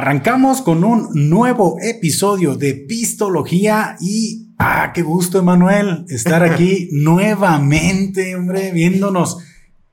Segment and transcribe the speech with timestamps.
[0.00, 8.34] Arrancamos con un nuevo episodio de Pistología y ah, qué gusto, Emanuel, estar aquí nuevamente,
[8.34, 9.44] hombre, viéndonos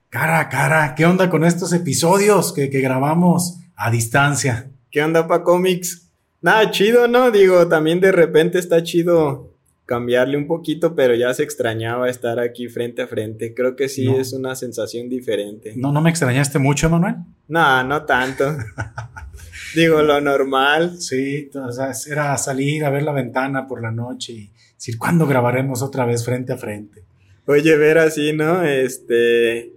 [0.08, 0.96] cara a cara.
[0.96, 4.72] ¿Qué onda con estos episodios que, que grabamos a distancia?
[4.92, 6.08] ¿Qué onda, pa cómics?
[6.42, 7.30] Nada, chido, ¿no?
[7.30, 12.70] Digo, también de repente está chido cambiarle un poquito, pero ya se extrañaba estar aquí
[12.70, 13.54] frente a frente.
[13.54, 15.74] Creo que sí es una sensación diferente.
[15.76, 17.16] ¿No, no me extrañaste mucho, Emanuel?
[17.50, 18.56] No, no tanto.
[19.76, 21.02] Digo, lo normal.
[21.02, 25.28] Sí, o sea, era salir a ver la ventana por la noche y decir, ¿cuándo
[25.28, 27.04] grabaremos otra vez frente a frente?
[27.46, 28.64] Oye, ver así, ¿no?
[28.64, 29.74] Este,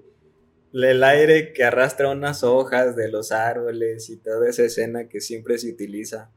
[0.73, 5.59] el aire que arrastra unas hojas de los árboles y toda esa escena que siempre
[5.59, 6.31] se utiliza.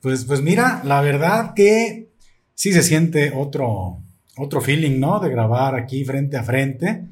[0.00, 2.10] Pues, pues mira, la verdad que
[2.54, 4.02] sí se siente otro,
[4.36, 5.20] otro feeling, ¿no?
[5.20, 7.04] De grabar aquí frente a frente.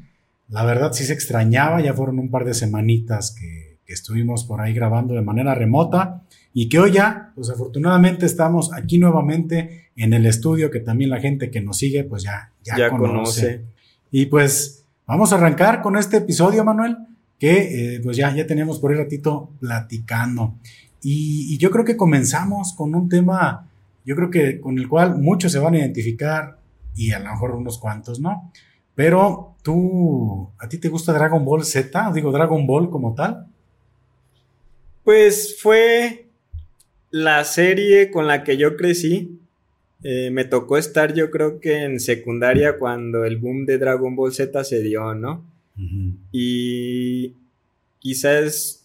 [0.48, 3.59] La verdad sí se extrañaba, ya fueron un par de semanitas que
[3.92, 8.98] estuvimos por ahí grabando de manera remota y que hoy ya, pues afortunadamente estamos aquí
[8.98, 13.64] nuevamente en el estudio que también la gente que nos sigue pues ya, ya, conoce.
[14.10, 16.96] Y pues vamos a arrancar con este episodio, Manuel,
[17.38, 20.54] que eh, pues ya, ya teníamos por ahí ratito platicando.
[21.02, 23.68] Y, y, yo creo que comenzamos con un tema,
[24.04, 26.58] yo creo que con el cual muchos se van a identificar
[26.94, 28.52] y a lo mejor unos cuantos, ¿no?
[28.94, 32.12] Pero tú, ¿a ti te gusta Dragon Ball Z?
[32.12, 33.46] Digo, Dragon Ball como tal.
[35.04, 36.26] Pues fue
[37.10, 39.38] la serie con la que yo crecí.
[40.02, 44.32] Eh, me tocó estar yo creo que en secundaria cuando el boom de Dragon Ball
[44.32, 45.44] Z se dio, ¿no?
[46.30, 47.34] Y
[48.00, 48.84] quizás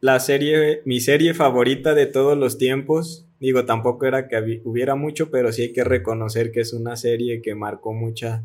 [0.00, 3.26] la serie, mi serie favorita de todos los tiempos.
[3.38, 7.42] Digo, tampoco era que hubiera mucho, pero sí hay que reconocer que es una serie
[7.42, 8.44] que marcó mucha,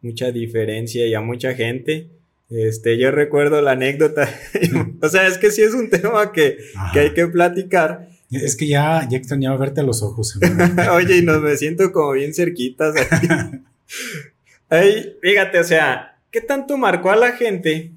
[0.00, 2.10] mucha diferencia y a mucha gente.
[2.52, 4.28] Este, yo recuerdo la anécdota.
[5.00, 6.58] o sea, es que sí es un tema que,
[6.92, 8.08] hay que platicar.
[8.30, 10.38] Es que ya, ya extrañaba verte a los ojos.
[10.92, 12.94] Oye, y nos me siento como bien cerquitas.
[14.68, 17.92] Ay, fíjate, o sea, ¿qué tanto marcó a la gente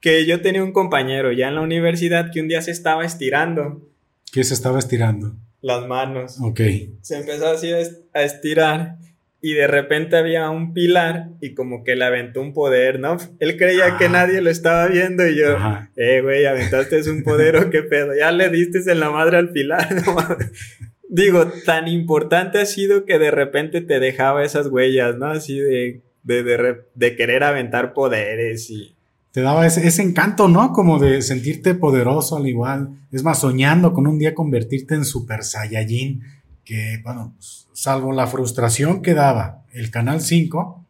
[0.00, 3.88] que yo tenía un compañero ya en la universidad que un día se estaba estirando?
[4.32, 5.34] ¿Qué se estaba estirando?
[5.60, 6.38] Las manos.
[6.40, 6.60] Ok.
[7.02, 8.96] Se empezó así a estirar
[9.42, 13.16] y de repente había un pilar y como que le aventó un poder, ¿no?
[13.38, 15.56] Él creía que nadie lo estaba viendo y yo,
[15.96, 19.50] eh, güey, aventaste un poder o qué pedo, ya le diste en la madre al
[19.50, 19.88] pilar,
[21.12, 25.26] Digo, tan importante ha sido que de repente te dejaba esas huellas, ¿no?
[25.26, 28.94] Así de, de, de, querer aventar poderes y...
[29.32, 30.72] Te daba ese, ese, encanto, ¿no?
[30.72, 32.90] Como de sentirte poderoso al igual.
[33.10, 36.22] Es más, soñando con un día convertirte en Super Saiyajin
[36.70, 40.86] que, bueno, pues, salvo la frustración que daba el Canal 5,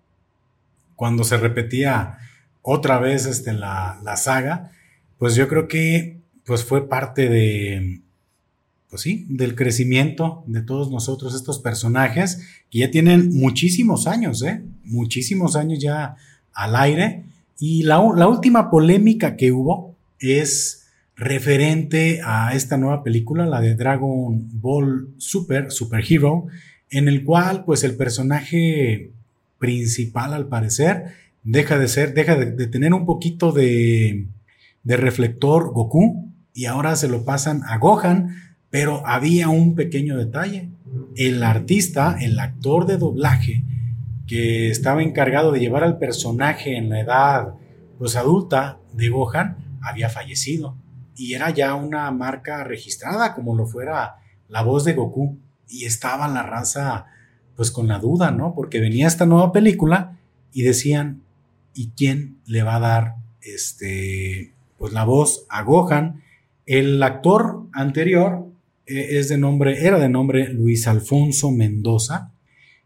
[0.95, 2.19] cuando se repetía
[2.61, 4.73] otra vez este, la, la saga,
[5.17, 8.03] pues yo creo que pues fue parte de,
[8.91, 14.63] pues sí, del crecimiento de todos nosotros, estos personajes que ya tienen muchísimos años, ¿eh?
[14.85, 16.15] Muchísimos años ya
[16.53, 17.25] al aire.
[17.59, 20.80] Y la, la última polémica que hubo es
[21.21, 26.47] referente a esta nueva película, la de Dragon Ball Super, Super Hero,
[26.89, 29.13] en el cual pues el personaje
[29.59, 34.29] principal al parecer deja de ser, deja de, tener un poquito de,
[34.83, 38.35] de reflector Goku y ahora se lo pasan a Gohan,
[38.71, 40.71] pero había un pequeño detalle.
[41.17, 43.63] El artista, el actor de doblaje
[44.27, 47.55] que estaba encargado de llevar al personaje en la edad
[47.99, 50.77] pues adulta de Gohan había fallecido
[51.21, 54.17] y era ya una marca registrada como lo fuera
[54.49, 55.37] la voz de Goku
[55.69, 57.05] y estaba la raza
[57.57, 58.55] pues con la duda, ¿no?
[58.55, 60.17] Porque venía esta nueva película
[60.51, 61.21] y decían,
[61.75, 66.23] ¿y quién le va a dar este pues la voz a Gohan?
[66.65, 68.47] El actor anterior
[68.87, 72.33] eh, es de nombre era de nombre Luis Alfonso Mendoza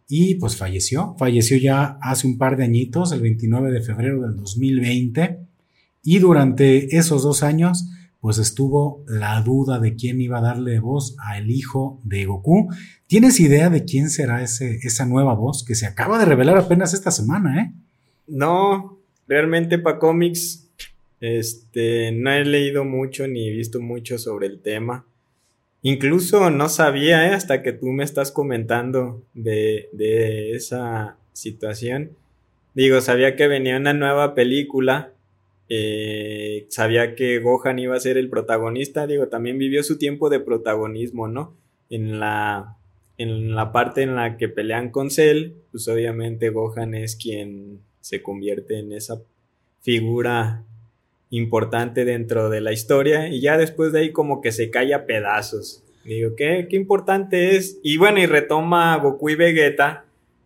[0.08, 4.34] y pues falleció, falleció ya hace un par de añitos, el 29 de febrero del
[4.34, 5.38] 2020
[6.02, 7.90] y durante esos dos años
[8.24, 12.70] pues estuvo la duda de quién iba a darle voz al hijo de Goku.
[13.06, 16.94] ¿Tienes idea de quién será ese, esa nueva voz que se acaba de revelar apenas
[16.94, 17.72] esta semana, eh?
[18.26, 18.98] No,
[19.28, 20.70] realmente para cómics,
[21.20, 25.04] este, no he leído mucho ni visto mucho sobre el tema.
[25.82, 27.34] Incluso no sabía, ¿eh?
[27.34, 32.12] hasta que tú me estás comentando de, de esa situación.
[32.72, 35.13] Digo, sabía que venía una nueva película
[35.68, 40.40] eh, sabía que Gohan iba a ser el protagonista, digo, también vivió su tiempo de
[40.40, 41.56] protagonismo, ¿no?
[41.90, 42.76] En la,
[43.18, 48.22] en la parte en la que pelean con Cell, pues obviamente Gohan es quien se
[48.22, 49.22] convierte en esa
[49.80, 50.64] figura
[51.30, 55.06] importante dentro de la historia y ya después de ahí como que se cae a
[55.06, 55.82] pedazos.
[56.04, 57.80] Digo, ¿qué, qué importante es?
[57.82, 60.04] Y bueno, y retoma Goku y Vegeta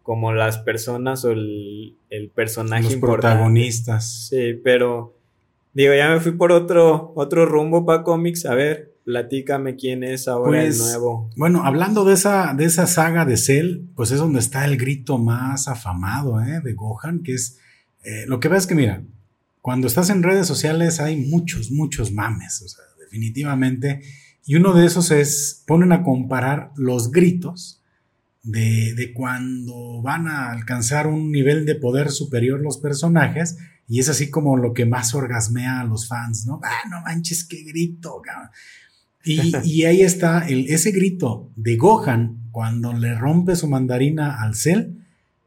[0.09, 4.29] como las personas o el, el personaje Los protagonistas.
[4.31, 5.19] Sí, pero
[5.75, 8.47] digo, ya me fui por otro, otro rumbo para cómics.
[8.47, 11.29] A ver, platícame quién es ahora el Pues, nuevo.
[11.37, 15.19] Bueno, hablando de esa, de esa saga de Cell, pues es donde está el grito
[15.19, 16.63] más afamado ¿eh?
[16.65, 17.59] de Gohan, que es,
[18.03, 19.03] eh, lo que ves que mira,
[19.61, 24.01] cuando estás en redes sociales hay muchos, muchos mames, o sea, definitivamente,
[24.47, 27.78] y uno de esos es, ponen a comparar los gritos
[28.49, 33.59] de, de cuando van a alcanzar un nivel de poder superior los personajes,
[33.89, 36.61] y es así como lo que más orgasmea a los fans, ¿no?
[36.63, 38.23] Ah, no manches, qué grito.
[39.25, 44.55] Y, y ahí está el, ese grito de Gohan cuando le rompe su mandarina al
[44.55, 44.95] Cell.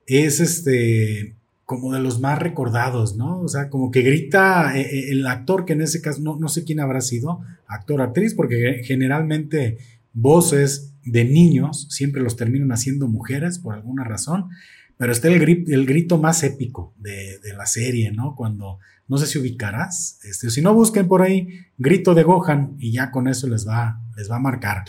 [0.07, 3.39] Es este como de los más recordados, ¿no?
[3.39, 6.49] O sea, como que grita eh, eh, el actor, que en ese caso no, no
[6.49, 9.77] sé quién habrá sido, actor, actriz, porque generalmente
[10.13, 14.49] voces de niños siempre los terminan haciendo mujeres por alguna razón,
[14.97, 18.35] pero está el, gri- el grito más épico de, de la serie, ¿no?
[18.35, 18.77] Cuando,
[19.07, 23.09] no sé si ubicarás, este, si no busquen por ahí, grito de Gohan y ya
[23.11, 24.83] con eso les va, les va a marcar.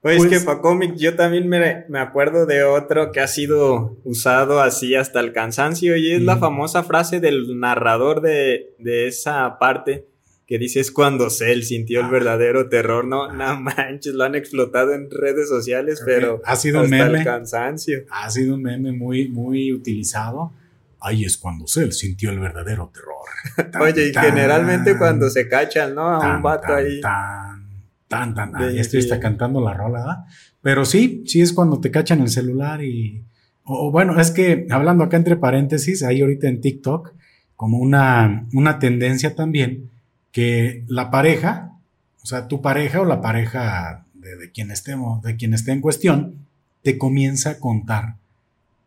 [0.00, 3.98] Pues- es que para cómic yo también me, me acuerdo de otro que ha sido
[4.04, 9.58] usado así hasta el cansancio y es la famosa frase del narrador de, de esa
[9.60, 10.08] parte
[10.46, 12.10] que dice es cuando Cell sintió el Ah.
[12.10, 16.90] verdadero terror, no, no manches, lo han explotado en redes sociales, pero ha sido un
[16.90, 17.18] meme.
[17.18, 18.00] el cansancio.
[18.10, 20.52] Ha sido un meme muy, muy utilizado.
[21.00, 23.70] Ahí es cuando Cell sintió el verdadero terror.
[23.72, 26.16] Tan, Oye, y tan, generalmente cuando se cachan, ¿no?
[26.16, 27.00] A tan, un vato tan, ahí.
[27.00, 27.66] Tan,
[28.08, 28.56] tan, tan.
[28.56, 30.16] Ah, ya estoy hasta de- cantando la rola, ¿verdad?
[30.60, 33.24] Pero sí, sí es cuando te cachan el celular y.
[33.64, 37.12] O, o bueno, es que hablando acá entre paréntesis, hay ahorita en TikTok
[37.56, 39.90] como una, una tendencia también
[40.32, 41.78] que la pareja,
[42.22, 46.46] o sea, tu pareja o la pareja de, quien estemos, de quien esté en cuestión,
[46.82, 48.16] te comienza a contar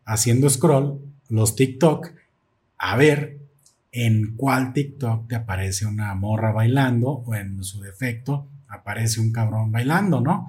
[0.04, 2.10] haciendo scroll los TikTok
[2.78, 3.38] a ver
[3.92, 9.72] en cuál TikTok te aparece una morra bailando o en su defecto aparece un cabrón
[9.72, 10.48] bailando, ¿no?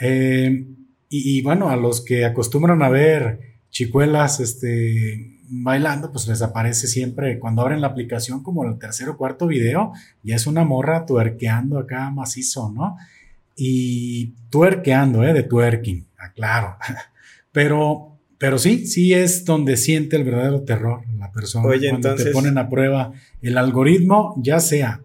[0.00, 0.66] Eh,
[1.08, 6.86] y, y bueno, a los que acostumbran a ver chicuelas este, bailando, pues les aparece
[6.86, 11.04] siempre, cuando abren la aplicación, como el tercer o cuarto video, ya es una morra
[11.04, 12.96] tuerqueando acá macizo, ¿no?
[13.54, 15.34] Y tuerqueando, ¿eh?
[15.34, 16.76] De twerking, aclaro.
[17.52, 21.68] Pero, pero sí, sí es donde siente el verdadero terror la persona.
[21.68, 23.12] Oye, cuando te ponen a prueba
[23.42, 25.02] el algoritmo, ya sea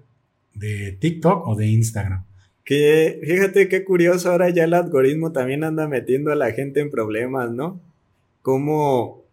[0.54, 2.24] de TikTok o de Instagram.
[2.64, 6.90] Que fíjate qué curioso, ahora ya el algoritmo también anda metiendo a la gente en
[6.90, 7.82] problemas, ¿no?
[8.42, 9.27] Como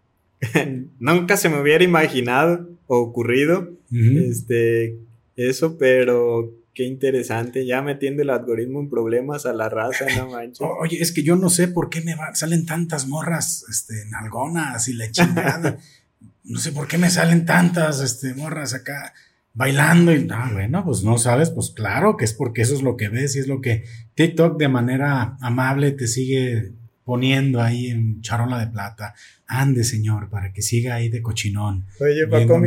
[0.98, 3.70] nunca se me hubiera imaginado o ocurrido
[4.16, 4.96] este
[5.36, 10.60] eso, pero qué interesante, ya metiendo el algoritmo en problemas a la raza, no manches.
[10.80, 14.88] Oye, es que yo no sé por qué me va- salen tantas morras, este, nalgonas
[14.88, 15.78] y la chingada.
[16.44, 19.12] no sé por qué me salen tantas, este, morras acá
[19.54, 22.96] bailando y, ah, bueno, pues no sabes, pues claro que es porque eso es lo
[22.96, 23.84] que ves y es lo que
[24.16, 26.72] TikTok de manera amable te sigue
[27.04, 29.14] poniendo ahí en charola de plata.
[29.46, 31.84] Ande, señor, para que siga ahí de cochinón.
[32.00, 32.60] Oye, Paco,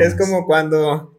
[0.00, 1.18] es como cuando,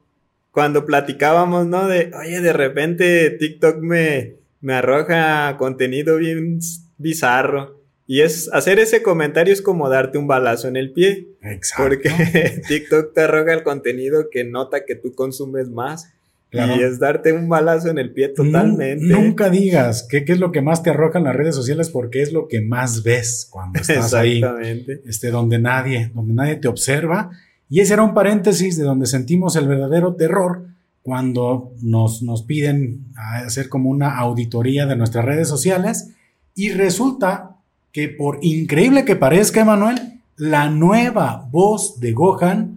[0.52, 1.88] cuando platicábamos, ¿no?
[1.88, 6.60] De, oye, de repente TikTok me, me arroja contenido bien
[6.98, 7.82] bizarro.
[8.08, 11.30] Y es hacer ese comentario es como darte un balazo en el pie.
[11.42, 11.84] Exacto.
[11.84, 16.14] Porque TikTok te arroja el contenido que nota que tú consumes más.
[16.56, 16.76] Claro.
[16.76, 19.06] Y es darte un balazo en el pie totalmente.
[19.06, 22.32] Nunca digas qué, es lo que más te arroja en las redes sociales porque es
[22.32, 24.38] lo que más ves cuando estás ahí.
[24.38, 25.02] Exactamente.
[25.06, 27.32] este, donde nadie, donde nadie te observa.
[27.70, 30.68] Y ese era un paréntesis de donde sentimos el verdadero terror
[31.02, 33.06] cuando nos, nos piden
[33.46, 36.10] hacer como una auditoría de nuestras redes sociales
[36.56, 37.58] y resulta
[37.92, 42.75] que por increíble que parezca, Emanuel, la nueva voz de Gohan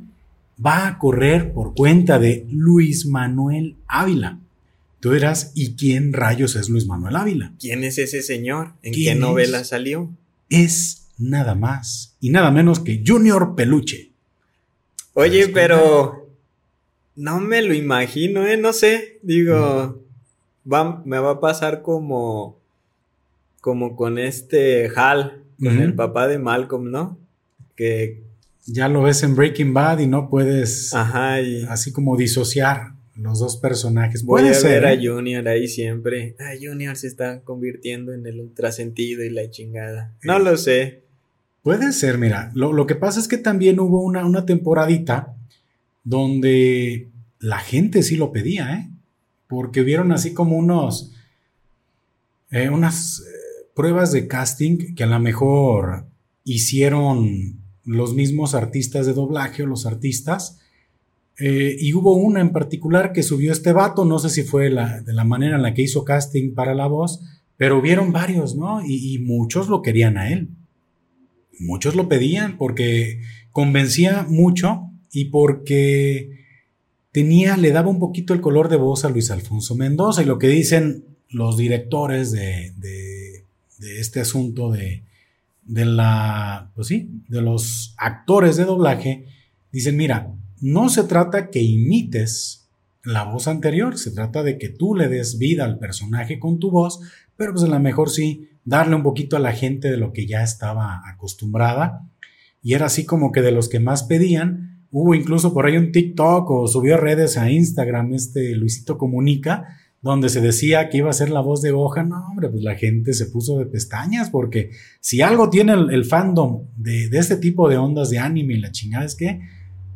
[0.65, 4.39] va a correr por cuenta de Luis Manuel Ávila.
[5.01, 7.53] Tú dirás, ¿y quién rayos es Luis Manuel Ávila?
[7.61, 8.73] ¿Quién es ese señor?
[8.83, 9.69] ¿En qué ¿Quién novela es?
[9.69, 10.11] salió?
[10.51, 14.11] Es nada más y nada menos que Junior Peluche.
[15.15, 16.29] Oye, ¿Sabes pero
[17.17, 18.57] no me lo imagino, ¿eh?
[18.57, 20.03] No sé, digo,
[20.71, 22.59] va, me va a pasar como,
[23.61, 27.19] como con este Hal, con el papá de Malcolm, ¿no?
[27.75, 28.23] Que,
[28.71, 33.39] Ya lo ves en Breaking Bad y no puedes ajá, y así como disociar los
[33.41, 34.23] dos personajes.
[34.25, 34.83] voy Puede a ser.
[34.83, 35.07] ver a ¿eh?
[35.09, 36.37] Junior ahí siempre.
[36.39, 40.15] Ah, Junior se está convirtiendo en el ultrasentido y la chingada.
[40.23, 40.41] No Eh.
[40.45, 41.03] lo sé.
[41.63, 42.51] Puede ser, mira.
[42.55, 45.35] Lo, lo que pasa es que también hubo una, una temporadita
[46.05, 47.09] donde
[47.41, 48.91] la gente sí lo pedía, ¿eh?
[49.49, 51.13] Porque vieron así como unos,
[52.51, 53.23] eh, unas
[53.75, 56.05] pruebas de casting que a lo mejor
[56.45, 60.59] hicieron los mismos artistas de doblaje o los artistas.
[61.39, 65.13] Eh, y hubo una en particular que subió este vato, no sé si fue de
[65.13, 67.21] la manera en la que hizo casting para la voz,
[67.57, 68.85] pero vieron varios, ¿no?
[68.85, 70.49] y muchos lo querían a él.
[71.59, 73.21] Muchos lo pedían porque
[73.53, 76.39] convencía mucho y porque
[77.11, 80.39] tenía, le daba un poquito el color de voz a Luis Alfonso Mendoza y lo
[80.39, 83.45] que dicen los directores de, de,
[84.01, 85.03] este asunto de,
[85.69, 89.27] de la, pues sí, de los actores de doblaje,
[89.71, 92.69] dicen, mira, no se trata que imites
[93.05, 96.71] la voz anterior, se trata de que tú le des vida al personaje con tu
[96.71, 97.01] voz,
[97.37, 100.27] pero pues a lo mejor sí darle un poquito a la gente de lo que
[100.27, 102.09] ya estaba acostumbrada
[102.63, 104.87] y era así como que de los que más pedían.
[104.91, 110.29] Hubo incluso por ahí un TikTok o subió redes a Instagram este Luisito Comunica, donde
[110.29, 112.03] se decía que iba a ser la voz de hoja.
[112.03, 116.67] No, hombre, pues la gente se puso de pestañas porque si algo tiene el, fandom
[116.77, 119.41] de, de, este tipo de ondas de anime y la chingada es que,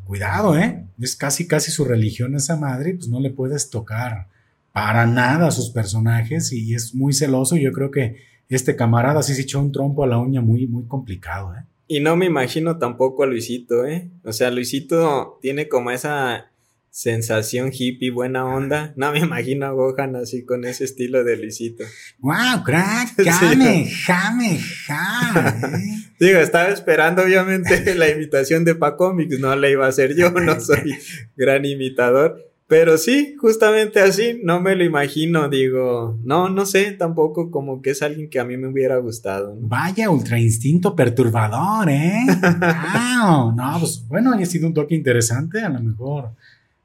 [0.05, 0.85] cuidado, ¿eh?
[1.01, 4.29] Es casi, casi su religión esa madre, pues no le puedes tocar
[4.73, 7.57] para nada a sus personajes y es muy celoso.
[7.57, 8.17] Yo creo que
[8.49, 11.65] este camarada sí se echó un trompo a la uña muy, muy complicado, ¿eh?
[11.89, 14.11] Y no me imagino tampoco a Luisito, ¿eh?
[14.25, 16.52] O sea, Luisito tiene como esa
[16.93, 18.93] sensación hippie, buena onda.
[18.97, 21.85] No me imagino a Gohan así con ese estilo de Luisito.
[22.19, 23.15] ¡Wow, crack!
[23.25, 26.05] ¡Jame, jame, jame!
[26.21, 30.61] Digo, estaba esperando obviamente la imitación de Pacomics, no la iba a hacer yo, no
[30.61, 30.95] soy
[31.35, 32.53] gran imitador.
[32.69, 37.91] Pero sí, justamente así, no me lo imagino, digo, no, no sé, tampoco como que
[37.91, 39.59] es alguien que a mí me hubiera gustado.
[39.61, 42.25] Vaya, ultra instinto perturbador, ¿eh?
[42.41, 46.31] wow, no, pues bueno, ha sido un toque interesante, a lo mejor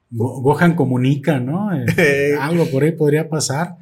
[0.09, 1.69] Gohan comunica, ¿no?
[1.73, 3.77] Eh, algo por ahí podría pasar.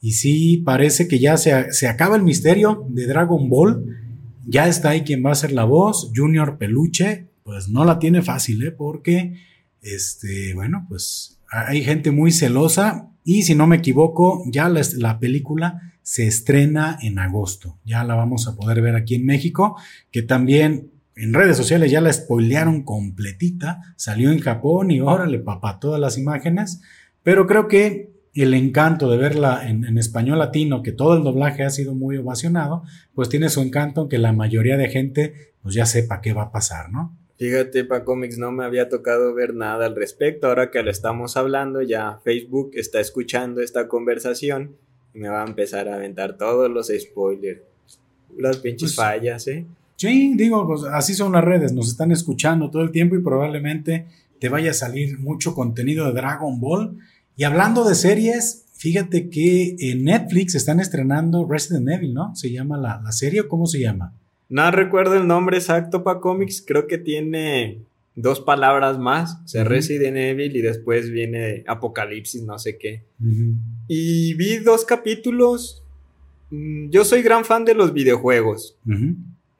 [0.00, 3.84] Y sí, parece que ya se, se acaba el misterio de Dragon Ball.
[4.46, 8.22] Ya está ahí quien va a ser la voz, Junior Peluche, pues no la tiene
[8.22, 8.70] fácil, ¿eh?
[8.70, 9.34] Porque,
[9.82, 15.94] este, bueno, pues hay gente muy celosa y si no me equivoco, ya la, película
[16.02, 17.78] se estrena en agosto.
[17.84, 19.76] Ya la vamos a poder ver aquí en México,
[20.10, 20.90] que también
[21.22, 23.94] en redes sociales ya la spoilearon completita.
[23.96, 26.80] Salió en Japón y órale, papá, todas las imágenes.
[27.22, 31.64] Pero creo que el encanto de verla en, en, español latino, que todo el doblaje
[31.64, 32.84] ha sido muy ovacionado,
[33.14, 36.52] pues tiene su encanto que la mayoría de gente pues ya sepa qué va a
[36.52, 37.16] pasar, ¿no?
[37.40, 40.46] Fíjate, para cómics no me había tocado ver nada al respecto.
[40.46, 44.76] Ahora que lo estamos hablando, ya Facebook está escuchando esta conversación
[45.14, 47.62] y me va a empezar a aventar todos los spoilers.
[48.36, 49.64] Las pinches pues, fallas, ¿eh?
[50.00, 54.06] Sí, digo, pues así son las redes, nos están escuchando todo el tiempo y probablemente
[54.38, 56.96] te vaya a salir mucho contenido de Dragon Ball.
[57.36, 62.34] Y hablando de series, fíjate que en Netflix están estrenando Resident Evil, ¿no?
[62.34, 64.14] Se llama la, la serie o cómo se llama?
[64.48, 67.82] No recuerdo el nombre exacto para cómics, creo que tiene
[68.14, 73.04] dos palabras más, o sea, Resident Evil y después viene Apocalipsis, no sé qué.
[73.86, 75.82] Y vi dos capítulos.
[76.48, 78.78] Mm, yo soy gran fan de los videojuegos.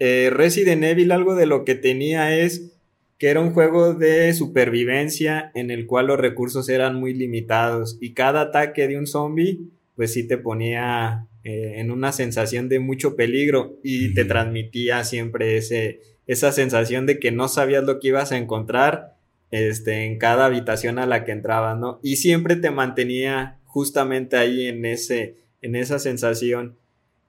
[0.01, 2.73] Eh, Resident Evil, algo de lo que tenía es
[3.19, 8.15] que era un juego de supervivencia en el cual los recursos eran muy limitados y
[8.15, 13.15] cada ataque de un zombie, pues sí te ponía eh, en una sensación de mucho
[13.15, 18.33] peligro y te transmitía siempre ese, esa sensación de que no sabías lo que ibas
[18.33, 19.17] a encontrar
[19.51, 22.01] este, en cada habitación a la que entrabas, ¿no?
[22.03, 26.79] Y siempre te mantenía justamente ahí en, ese, en esa sensación.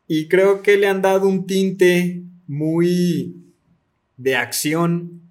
[0.08, 3.46] Y creo que le han dado un tinte muy
[4.18, 5.22] de acción.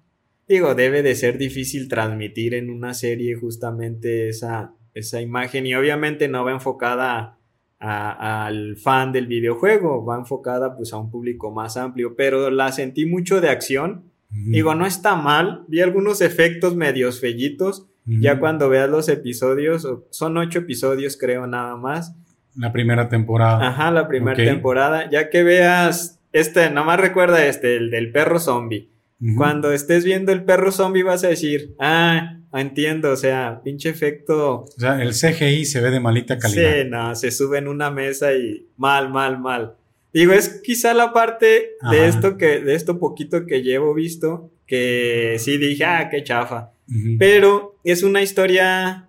[0.47, 6.27] Digo, debe de ser difícil transmitir en una serie justamente esa, esa imagen y obviamente
[6.27, 7.37] no va enfocada
[7.79, 13.05] al fan del videojuego, va enfocada pues a un público más amplio, pero la sentí
[13.05, 14.03] mucho de acción.
[14.29, 20.37] Digo, no está mal, vi algunos efectos medios fellitos, ya cuando veas los episodios, son
[20.37, 22.15] ocho episodios creo nada más.
[22.55, 23.67] La primera temporada.
[23.67, 28.89] Ajá, la primera temporada, ya que veas, este, más recuerda este, el del perro zombie.
[29.37, 34.61] Cuando estés viendo el perro zombie vas a decir, ah, entiendo, o sea, pinche efecto.
[34.61, 36.81] O sea, el CGI se ve de malita calidad.
[36.81, 39.75] Sí, no, se sube en una mesa y mal, mal, mal.
[40.11, 45.35] Digo, es quizá la parte de esto que, de esto poquito que llevo visto, que
[45.37, 46.71] sí dije, ah, qué chafa.
[47.19, 49.07] Pero es una historia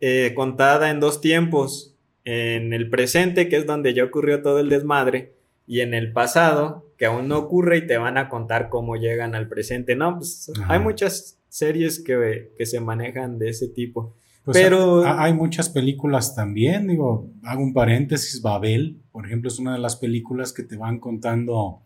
[0.00, 1.94] eh, contada en dos tiempos.
[2.24, 5.32] En el presente, que es donde ya ocurrió todo el desmadre,
[5.70, 9.36] y en el pasado, que aún no ocurre y te van a contar cómo llegan
[9.36, 9.94] al presente.
[9.94, 14.16] No, pues hay muchas series que, que se manejan de ese tipo.
[14.44, 19.74] Pues Pero hay muchas películas también, digo, hago un paréntesis, Babel, por ejemplo, es una
[19.74, 21.82] de las películas que te van contando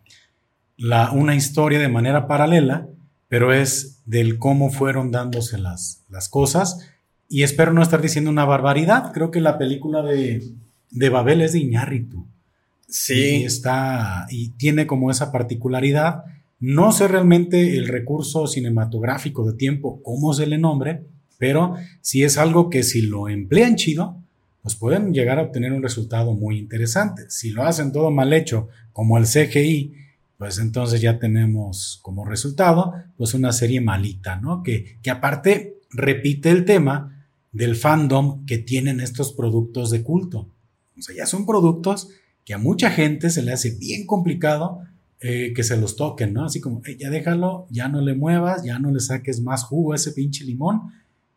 [0.77, 2.89] la, una historia de manera paralela,
[3.27, 6.89] pero es del cómo fueron dándose las, las cosas.
[7.29, 10.41] Y espero no estar diciendo una barbaridad, creo que la película de,
[10.89, 12.25] de Babel es de Iñárritu.
[12.87, 13.41] Sí.
[13.41, 16.23] Y está, y tiene como esa particularidad.
[16.59, 21.03] No sé realmente el recurso cinematográfico de tiempo, cómo se le nombre,
[21.37, 24.17] pero si es algo que si lo emplean chido,
[24.61, 27.25] pues pueden llegar a obtener un resultado muy interesante.
[27.29, 29.93] Si lo hacen todo mal hecho, como el CGI,
[30.37, 34.63] pues entonces ya tenemos como resultado, pues una serie malita, ¿no?
[34.63, 40.49] Que, que aparte repite el tema del fandom que tienen estos productos de culto.
[40.97, 42.09] O sea, ya son productos
[42.45, 44.81] que a mucha gente se le hace bien complicado
[45.19, 46.45] eh, que se los toquen, ¿no?
[46.45, 49.95] Así como, ya déjalo, ya no le muevas, ya no le saques más jugo a
[49.95, 50.91] ese pinche limón,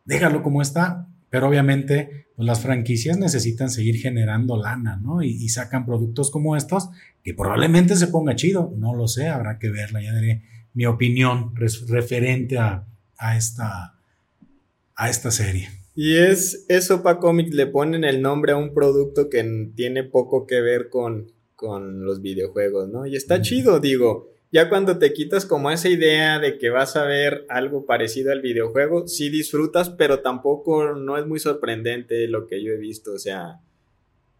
[0.05, 5.23] déjalo como está, pero obviamente pues las franquicias necesitan seguir generando lana, ¿no?
[5.23, 6.91] Y, sacan productos como estos
[7.25, 11.55] que probablemente se ponga chido, no lo sé, habrá que verla, ya daré mi opinión
[11.57, 12.87] referente a,
[13.37, 13.95] esta,
[14.95, 15.69] a esta serie.
[16.00, 20.47] Y es eso para Comics, le ponen el nombre a un producto que tiene poco
[20.47, 23.05] que ver con, con los videojuegos, ¿no?
[23.05, 27.05] Y está chido, digo ya cuando te quitas como esa idea de que vas a
[27.05, 32.62] ver algo parecido al videojuego, sí disfrutas, pero tampoco no es muy sorprendente lo que
[32.62, 33.61] yo he visto, o sea,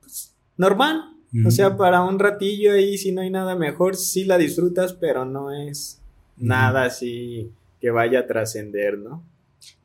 [0.01, 1.03] pues, normal,
[1.45, 5.27] o sea, para un ratillo ahí si no hay nada mejor, sí la disfrutas, pero
[5.27, 6.01] no es
[6.39, 7.51] nada así
[7.81, 9.23] que vaya a trascender, ¿no?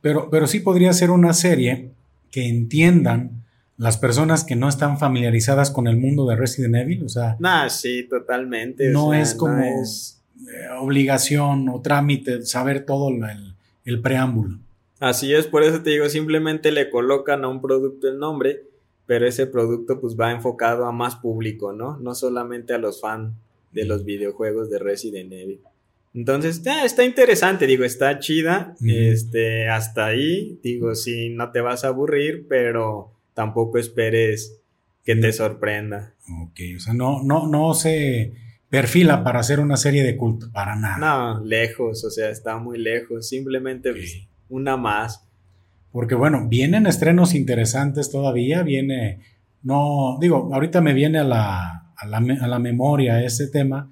[0.02, 1.92] Pero, pero sí podría ser una serie
[2.32, 3.44] que entiendan
[3.78, 7.36] las personas que no están familiarizadas con el mundo de Resident Evil, o sea...
[7.40, 8.90] Nah, sí, totalmente.
[8.90, 14.60] No es como eh, obligación o trámite saber todo el, preámbulo.
[15.00, 18.64] Así es, por eso te digo, simplemente le colocan a un producto el nombre,
[19.06, 21.98] pero ese producto pues va enfocado a más público, ¿no?
[21.98, 23.34] No solamente a los fans
[23.72, 25.60] de los videojuegos de Resident Evil.
[26.14, 31.88] Entonces, está interesante, digo, está chida, este, hasta ahí, digo, sí, no te vas a
[31.88, 34.62] aburrir, pero tampoco esperes
[35.04, 36.14] que te sorprenda.
[36.44, 38.34] Ok, o sea, no, no, no se
[38.70, 40.98] perfila para hacer una serie de culto, para nada.
[40.98, 45.28] No, lejos, o sea, está muy lejos, simplemente pues, una más.
[45.92, 49.20] Porque bueno, vienen estrenos interesantes todavía, viene,
[49.64, 53.92] no, digo, ahorita me viene a la, a la, a la memoria ese tema,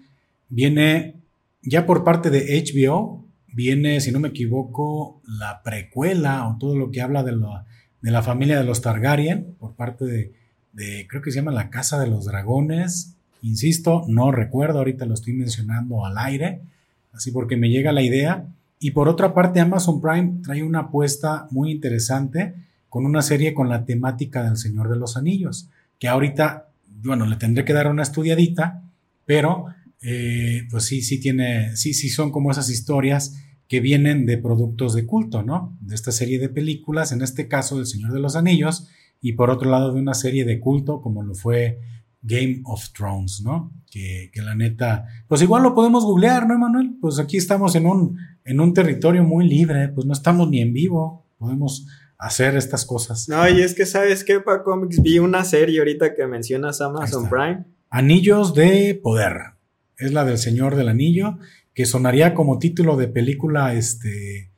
[0.50, 1.21] viene
[1.64, 6.92] ya por parte de HBO, viene, si no me equivoco, la precuela o todo lo
[6.92, 7.66] que habla de la
[8.02, 10.06] de la familia de los Targaryen, por parte
[10.74, 13.16] de, creo que se llama La Casa de los Dragones.
[13.44, 16.62] Insisto, no recuerdo, ahorita lo estoy mencionando al aire,
[17.14, 18.46] así porque me llega la idea.
[18.80, 22.56] Y por otra parte, Amazon Prime trae una apuesta muy interesante
[22.90, 25.70] con una serie con la temática del Señor de los Anillos,
[26.00, 26.70] que ahorita,
[27.04, 28.82] bueno, le tendré que dar una estudiadita,
[29.26, 29.68] pero
[30.02, 33.36] eh, pues sí, sí tiene, sí, sí son como esas historias
[33.68, 35.78] que vienen de productos de culto, ¿no?
[35.80, 38.90] De esta serie de películas, en este caso del Señor de los Anillos,
[39.22, 41.80] y por otro lado de una serie de culto como lo fue
[42.22, 43.72] Game of Thrones, ¿no?
[43.90, 46.98] Que, la neta, pues igual lo podemos googlear, ¿no, Emanuel?
[47.00, 50.74] Pues aquí estamos en un, en un territorio muy libre, pues no estamos ni en
[50.74, 51.88] vivo, podemos
[52.18, 53.30] hacer estas cosas.
[53.30, 57.30] No, y es que sabes que para Comics vi una serie ahorita que mencionas Amazon
[57.30, 57.66] Prime.
[57.90, 59.61] Anillos de Poder.
[59.98, 61.38] Es la del Señor del Anillo
[61.74, 64.52] que sonaría como título de película este,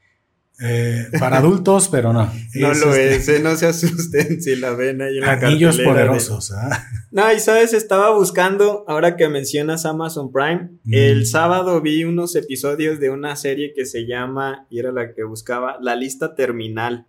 [0.59, 2.31] eh, para adultos, pero no.
[2.55, 5.79] No lo este es, eh, no se asusten si la ven ahí en la Anillos
[5.79, 6.87] poderosos, ¿ah?
[7.11, 10.93] No, y sabes, estaba buscando, ahora que mencionas Amazon Prime, mm.
[10.93, 15.23] el sábado vi unos episodios de una serie que se llama, y era la que
[15.23, 17.05] buscaba, La Lista Terminal.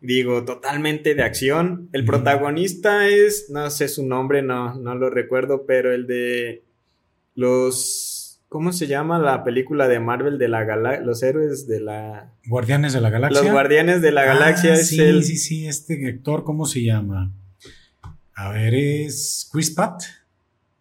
[0.00, 1.88] Digo, totalmente de acción.
[1.92, 2.06] El mm.
[2.06, 6.64] protagonista es, no sé su nombre, no, no lo recuerdo, pero el de
[7.34, 11.06] los ¿Cómo se llama la película de Marvel de la galaxia?
[11.06, 12.34] Los héroes de la.
[12.46, 13.40] Guardianes de la Galaxia.
[13.40, 15.24] Los Guardianes de la Galaxia ah, es sí, el.
[15.24, 17.32] Sí, sí, este actor, ¿cómo se llama?
[18.34, 19.48] A ver, es.
[19.50, 20.02] Chris Pratt.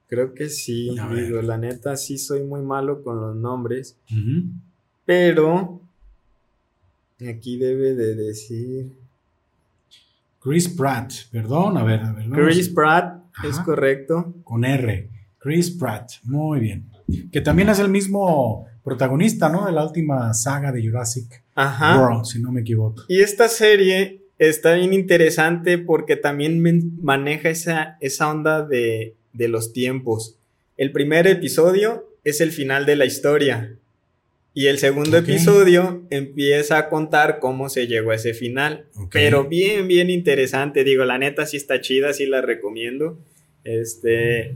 [0.08, 3.96] Creo que sí, digo, la neta sí soy muy malo con los nombres.
[5.06, 5.80] Pero.
[7.26, 8.92] Aquí debe de decir.
[10.42, 12.30] Chris Pratt, perdón, a ver, a ver.
[12.32, 14.34] Chris Pratt, es correcto.
[14.44, 15.08] Con R.
[15.42, 16.92] Chris Pratt, muy bien
[17.32, 19.66] que también es el mismo protagonista, ¿no?
[19.66, 23.04] De la última saga de Jurassic World, si no me equivoco.
[23.08, 26.62] Y esta serie está bien interesante porque también
[27.02, 30.38] maneja esa, esa onda de, de los tiempos.
[30.78, 33.76] El primer episodio es el final de la historia.
[34.54, 38.86] Y el segundo episodio empieza a contar cómo se llegó a ese final.
[39.10, 40.84] Pero bien, bien interesante.
[40.84, 43.18] Digo, la neta sí está chida, sí la recomiendo.
[43.64, 44.56] Este.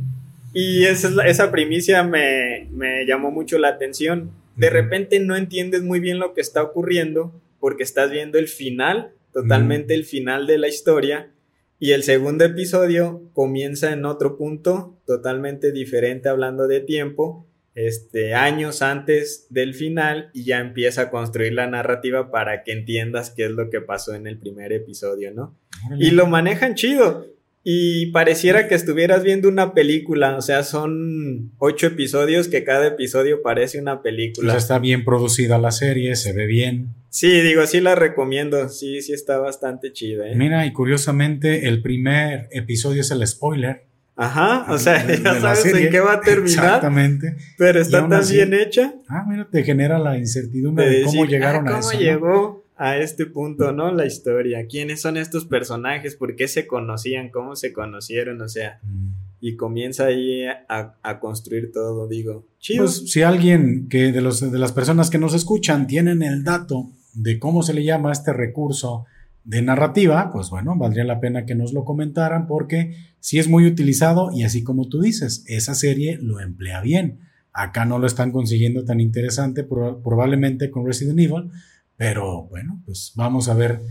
[0.55, 4.31] Y esa, esa primicia me, me llamó mucho la atención.
[4.55, 9.11] De repente no entiendes muy bien lo que está ocurriendo porque estás viendo el final,
[9.33, 11.29] totalmente el final de la historia.
[11.77, 18.81] Y el segundo episodio comienza en otro punto, totalmente diferente, hablando de tiempo este, años
[18.81, 23.51] antes del final y ya empieza a construir la narrativa para que entiendas qué es
[23.51, 25.53] lo que pasó en el primer episodio, ¿no?
[25.99, 27.27] Y lo manejan chido.
[27.67, 33.41] Y pareciera que estuvieras viendo una película, o sea, son ocho episodios que cada episodio
[33.41, 34.53] parece una película.
[34.53, 36.93] Pues está bien producida la serie, se ve bien.
[37.09, 40.29] Sí, digo, sí la recomiendo, sí, sí está bastante chida.
[40.29, 40.35] ¿eh?
[40.35, 43.87] Mira, y curiosamente el primer episodio es el spoiler.
[44.15, 46.65] Ajá, o sea, ya sabes en qué va a terminar.
[46.65, 47.35] Exactamente.
[47.57, 48.93] Pero está tan bien hecha.
[49.09, 51.89] Ah, mira, te genera la incertidumbre de, cómo llegaron a eso.
[51.89, 53.91] ¿Cómo llegó a este punto, no?
[53.93, 54.67] La historia.
[54.67, 56.15] ¿Quiénes son estos personajes?
[56.15, 57.29] ¿Por qué se conocían?
[57.29, 58.41] ¿Cómo se conocieron?
[58.41, 59.07] O sea, mm.
[59.41, 62.47] y comienza ahí a, construir todo, digo.
[62.59, 62.83] Chido.
[62.83, 66.91] Pues si alguien que de, los, de las personas que nos escuchan tienen el dato
[67.13, 69.05] de cómo se le llama este recurso
[69.45, 73.67] de narrativa, pues bueno, valdría la pena que nos lo comentaran porque sí es muy
[73.67, 77.19] utilizado y así como tú dices, esa serie lo emplea bien.
[77.53, 81.51] Acá no lo están consiguiendo tan interesante probablemente con Resident Evil,
[81.97, 83.81] pero bueno, pues vamos a ver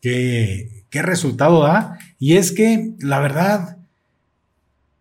[0.00, 1.98] qué, qué resultado da.
[2.18, 3.78] Y es que la verdad,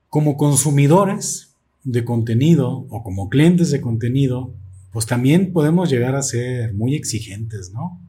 [0.10, 4.54] como consumidores de contenido o como clientes de contenido,
[4.92, 8.00] pues también podemos llegar a ser muy exigentes, ¿no?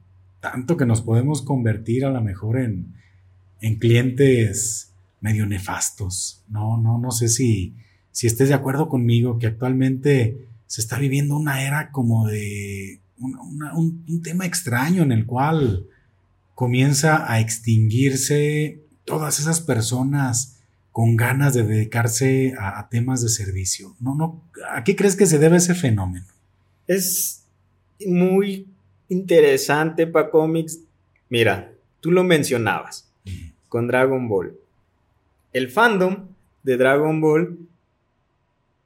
[0.41, 2.95] tanto que nos podemos convertir a lo mejor en,
[3.61, 6.43] en clientes medio nefastos.
[6.49, 7.75] No, no, no sé si,
[8.11, 14.23] si estés de acuerdo conmigo que actualmente se está viviendo una era como de un,
[14.23, 15.87] tema extraño en el cual
[16.55, 20.59] comienza a extinguirse todas esas personas
[20.93, 23.97] con ganas de dedicarse a, a, temas de servicio.
[24.01, 26.27] No, no, ¿a qué crees que se debe ese fenómeno?
[26.87, 27.45] Es
[28.07, 28.67] muy
[29.09, 30.81] interesante para cómics.
[31.29, 33.11] Mira, tú lo mencionabas
[33.69, 34.57] con Dragon Ball.
[35.53, 36.29] El fandom
[36.63, 37.59] de Dragon Ball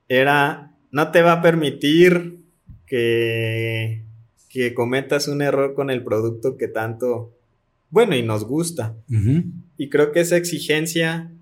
[0.09, 2.39] era, no te va a permitir
[2.87, 4.04] que,
[4.55, 7.33] que cometas un error con el producto que tanto,
[7.91, 8.95] bueno, y nos gusta.
[9.77, 11.33] Y creo que esa exigencia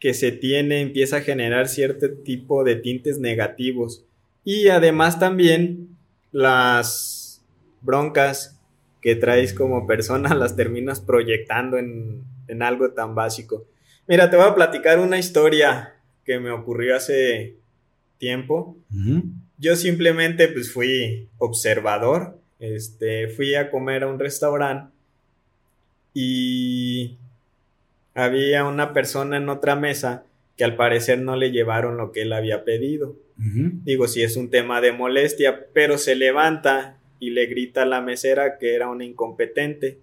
[0.00, 4.02] que se tiene empieza a generar cierto tipo de tintes negativos.
[4.44, 5.90] Y además también
[6.32, 7.42] las
[7.82, 8.58] broncas
[9.02, 12.24] que traes como persona las terminas proyectando en,
[12.62, 13.66] algo tan básico.
[14.06, 17.56] Mira, te voy a platicar una historia que me ocurrió hace
[18.16, 18.78] tiempo.
[19.58, 24.92] Yo simplemente pues fui observador, este, fui a comer a un restaurante
[26.14, 27.16] y
[28.14, 30.24] había una persona en otra mesa
[30.56, 33.14] que al parecer no le llevaron lo que él había pedido.
[33.36, 38.00] Digo, si es un tema de molestia, pero se levanta y le grita a la
[38.00, 39.98] mesera que era una incompetente.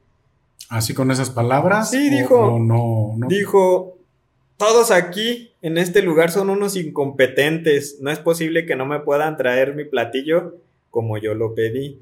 [0.69, 1.91] ¿Así con esas palabras?
[1.91, 2.57] Sí, dijo.
[2.57, 3.97] no, Dijo,
[4.57, 7.97] todos aquí en este lugar son unos incompetentes.
[8.01, 10.55] No es posible que no me puedan traer mi platillo
[10.89, 11.99] como yo lo pedí.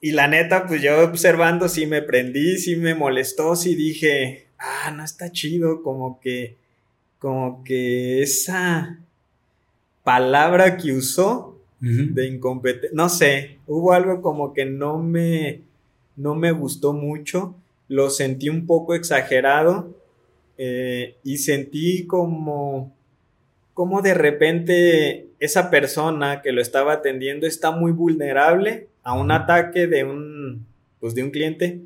[0.00, 4.90] Y la neta, pues yo observando, sí me prendí, sí me molestó, sí dije, ah,
[4.90, 6.56] no está chido, como que,
[7.20, 8.98] como que esa
[10.02, 12.88] palabra que usó de incompetente.
[12.92, 15.60] No sé, hubo algo como que no me,
[16.16, 17.54] no me gustó mucho,
[17.86, 19.94] lo sentí un poco exagerado
[20.64, 22.94] eh, y sentí como,
[23.74, 29.86] como de repente esa persona que lo estaba atendiendo está muy vulnerable a un ataque
[29.86, 30.66] de un,
[31.00, 31.80] pues de un cliente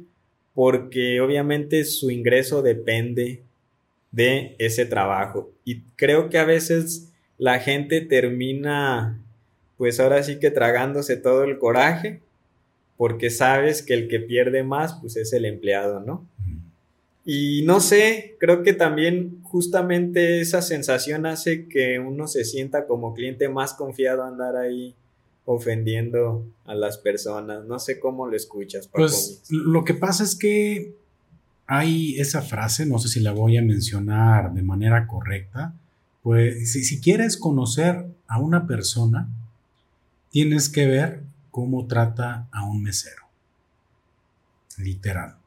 [0.52, 3.42] porque obviamente su ingreso depende
[4.10, 9.22] de ese trabajo y creo que a veces la gente termina
[9.76, 12.20] pues ahora sí que tragándose todo el coraje,
[12.96, 16.26] porque sabes que el que pierde más, pues es el empleado, ¿no?
[17.28, 23.14] Y no sé, creo que también justamente esa sensación hace que uno se sienta como
[23.14, 24.94] cliente más confiado a andar ahí
[25.44, 27.64] ofendiendo a las personas.
[27.64, 28.88] No sé cómo lo escuchas.
[28.92, 30.94] Pues lo que pasa es que
[31.66, 35.74] hay esa frase, no sé si la voy a mencionar de manera correcta,
[36.22, 39.28] pues si, si quieres conocer a una persona,
[40.30, 43.24] tienes que ver cómo trata a un mesero.
[44.78, 45.38] Literal.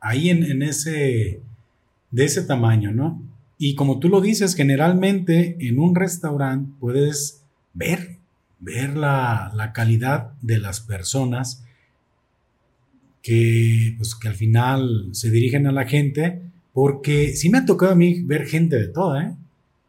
[0.00, 1.40] Ahí en, ese,
[2.10, 3.22] de ese tamaño, ¿no?
[3.58, 7.42] Y como tú lo dices, generalmente en un restaurante puedes
[7.74, 8.20] ver
[8.60, 11.64] ver la, la calidad de las personas
[13.22, 17.92] que, pues, que al final se dirigen a la gente, porque sí me ha tocado
[17.92, 19.34] a mí ver gente de toda, ¿eh?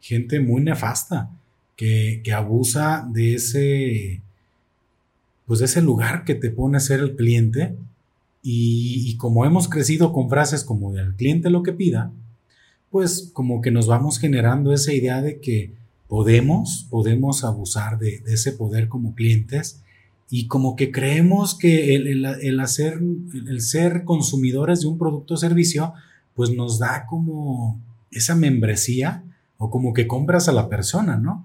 [0.00, 1.30] gente muy nefasta,
[1.76, 4.22] que, que abusa de ese,
[5.46, 7.76] pues de ese lugar que te pone a ser el cliente.
[8.42, 12.12] Y, como hemos crecido con frases como del cliente lo que pida,
[12.90, 15.72] pues como que nos vamos generando esa idea de que
[16.08, 19.80] podemos, podemos abusar de, ese poder como clientes
[20.28, 23.00] y como que creemos que el, hacer,
[23.48, 25.94] el ser consumidores de un producto o servicio,
[26.34, 29.22] pues nos da como esa membresía
[29.58, 31.44] o como que compras a la persona, ¿no?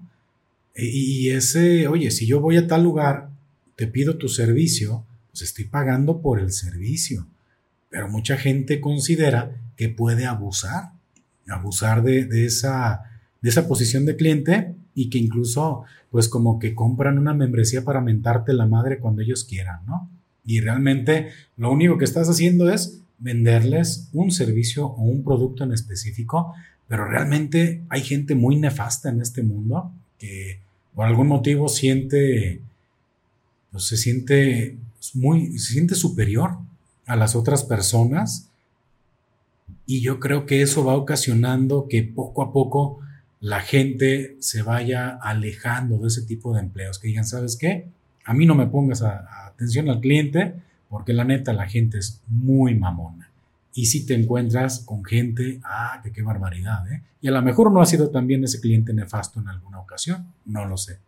[0.74, 3.30] Y, ese, oye, si yo voy a tal lugar,
[3.74, 5.04] te pido tu servicio,
[5.38, 7.26] pues estoy pagando por el servicio.
[7.90, 10.90] Pero mucha gente considera que puede abusar,
[11.48, 13.02] abusar de, esa,
[13.40, 18.00] de esa posición de cliente y que incluso pues como que compran una membresía para
[18.00, 20.10] mentarte la madre cuando ellos quieran, ¿no?
[20.44, 25.72] Y realmente lo único que estás haciendo es venderles un servicio o un producto en
[25.72, 26.54] específico,
[26.88, 30.60] pero realmente hay gente muy nefasta en este mundo que
[30.94, 32.60] por algún motivo siente,
[33.70, 34.78] pues se siente
[35.14, 36.58] muy, se siente superior
[37.06, 38.48] a las otras personas
[39.86, 43.00] y yo creo que eso va ocasionando que poco a poco
[43.40, 47.88] la gente se vaya alejando de ese tipo de empleos, que digan, ¿sabes qué?
[48.24, 50.54] A mí no me pongas atención al cliente,
[50.88, 53.30] porque la neta la gente es muy mamona.
[53.74, 57.02] Y si te encuentras con gente, ah, que qué barbaridad, ¿eh?
[57.20, 60.64] Y a lo mejor no ha sido también ese cliente nefasto en alguna ocasión, no
[60.64, 60.98] lo sé.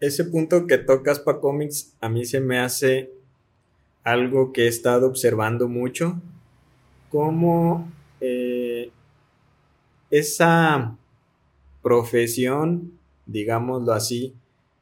[0.00, 3.10] Ese punto que tocas para cómics a mí se me hace
[4.04, 6.20] algo que he estado observando mucho,
[7.10, 8.90] como eh,
[10.10, 10.96] esa
[11.82, 12.92] profesión,
[13.26, 14.34] digámoslo así,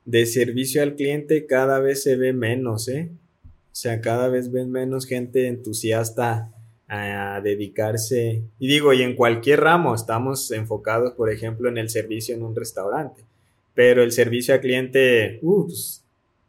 [0.04, 3.10] de servicio al cliente cada vez se ve menos, ¿eh?
[3.44, 6.52] O sea, cada vez ven menos gente entusiasta
[6.86, 12.34] a dedicarse, y digo, y en cualquier ramo, estamos enfocados, por ejemplo, en el servicio
[12.34, 13.24] en un restaurante,
[13.74, 16.04] pero el servicio al cliente, uh, pues,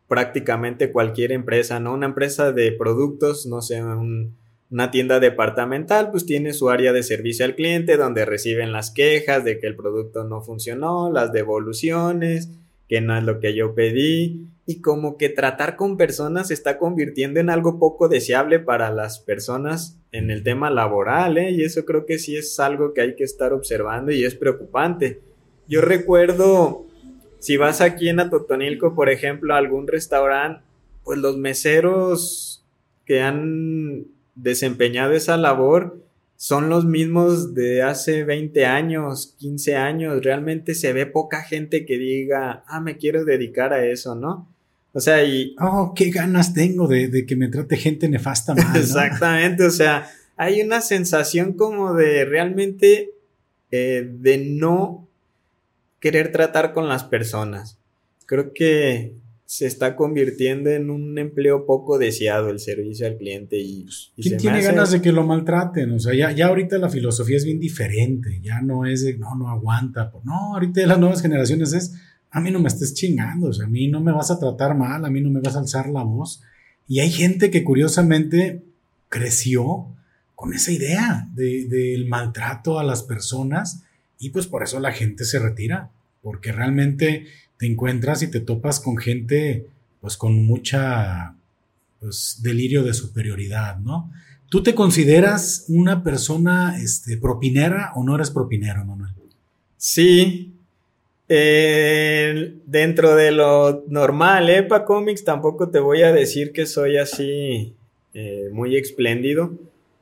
[0.08, 1.94] prácticamente cualquier empresa, ¿no?
[1.94, 4.36] Una empresa de productos, no sé, un,
[4.70, 9.44] una tienda departamental pues tiene su área de servicio al cliente donde reciben las quejas
[9.44, 12.50] de que el producto no funcionó, las devoluciones,
[12.90, 16.80] que no es lo que yo pedí y como que tratar con personas se está
[16.80, 21.52] convirtiendo en algo poco deseable para las personas en el tema laboral, ¿eh?
[21.52, 25.20] y eso creo que sí es algo que hay que estar observando y es preocupante.
[25.68, 26.86] Yo recuerdo,
[27.40, 30.62] si vas aquí en Atotonilco, por ejemplo, a algún restaurante,
[31.04, 32.64] pues los meseros
[33.06, 36.00] que han desempeñado esa labor
[36.38, 40.24] son los mismos de hace 20 años, 15 años.
[40.24, 44.48] Realmente se ve poca gente que diga, ah, me quiero dedicar a eso, ¿no?
[44.92, 45.56] O sea, y...
[45.60, 48.76] Oh, qué ganas tengo de, que me trate gente nefasta mal.
[48.76, 53.12] Exactamente, o sea, hay una sensación como de realmente
[53.72, 55.08] eh, de no
[56.06, 57.80] querer tratar con las personas.
[58.28, 59.16] Creo que
[59.48, 64.38] se está convirtiendo en un empleo poco deseado el servicio al cliente y, pues, ¿Quién
[64.38, 65.92] tiene ganas de que lo maltraten?
[65.94, 69.34] O sea, ya, ya ahorita la filosofía es bien diferente, ya no es de, no,
[69.34, 71.96] no aguanta, no, ahorita de las nuevas generaciones es,
[72.30, 74.78] a mí no me estés chingando, o sea, a mí no me vas a tratar
[74.78, 76.44] mal, a mí no me vas a alzar la voz.
[76.88, 78.62] Y hay gente que curiosamente
[79.10, 79.88] creció
[80.36, 83.82] con esa idea del maltrato a las personas
[84.20, 85.90] y pues por eso la gente se retira,
[86.26, 87.28] porque realmente
[87.60, 89.68] te encuentras y te topas con gente
[90.02, 91.36] pues con mucha
[92.00, 94.12] pues, delirio de superioridad, ¿no?
[94.50, 99.14] ¿Tú te consideras una persona este, propinera o no eres propinero, Manuel?
[99.78, 100.52] Sí.
[101.28, 104.64] dentro de lo normal, ¿eh?
[104.64, 107.76] Para cómics tampoco te voy a decir que soy así
[108.16, 109.54] eh, muy espléndido,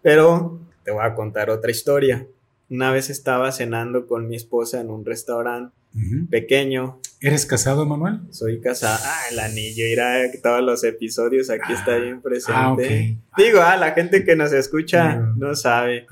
[0.01, 2.25] pero te voy a contar otra historia.
[2.69, 5.82] Una vez estaba cenando con mi esposa en un restaurante
[6.29, 6.99] pequeño.
[7.21, 8.19] ¿Eres casado, Manuel?
[8.31, 8.99] Soy casado.
[9.03, 13.17] Ah, el anillo, irá todos los episodios, aquí está bien presente.
[13.31, 16.05] Ah, Digo, ah, la gente que nos escucha no sabe.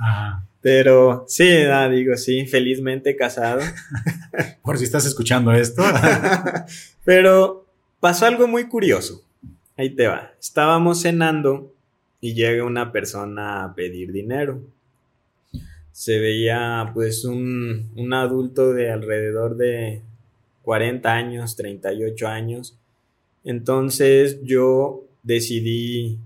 [0.61, 1.49] Pero sí,
[1.91, 3.61] digo, sí, felizmente casado.
[4.61, 5.83] Por si estás escuchando esto.
[7.03, 7.65] Pero
[7.99, 9.23] pasó algo muy curioso.
[9.75, 10.31] Ahí te va.
[10.39, 11.73] Estábamos cenando
[12.19, 14.61] y llega una persona a pedir dinero
[16.01, 20.01] se veía pues un, un adulto de alrededor de
[20.63, 22.75] 40 años, 38 años.
[23.43, 26.17] Entonces yo decidí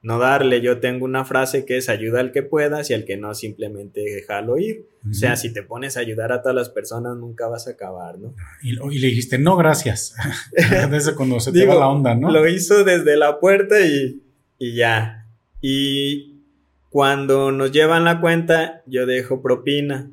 [0.00, 0.62] no darle.
[0.62, 4.00] Yo tengo una frase que es ayuda al que puedas y al que no simplemente
[4.00, 4.86] déjalo ir.
[5.10, 8.18] O sea, si te pones a ayudar a todas las personas nunca vas a acabar,
[8.18, 8.34] ¿no?
[8.62, 10.14] Y, le dijiste, no, gracias.
[10.90, 12.30] desde cuando se te va la onda, ¿no?
[12.30, 14.22] Lo hizo desde la puerta y,
[14.58, 15.26] y ya.
[15.60, 16.37] Y
[16.90, 20.10] cuando nos llevan la cuenta, yo dejo propina.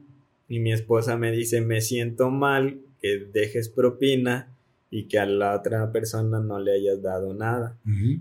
[0.48, 4.50] Y mi esposa me dice, me siento mal que dejes propina
[4.92, 7.78] y que a la otra persona no le hayas dado nada.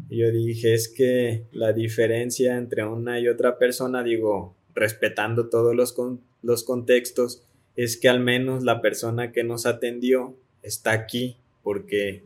[0.08, 5.74] Y yo dije, es que la diferencia entre una y otra persona, digo, respetando todos
[5.74, 5.94] los,
[6.42, 7.42] los contextos,
[7.76, 12.22] es que al menos la persona que nos atendió está aquí porque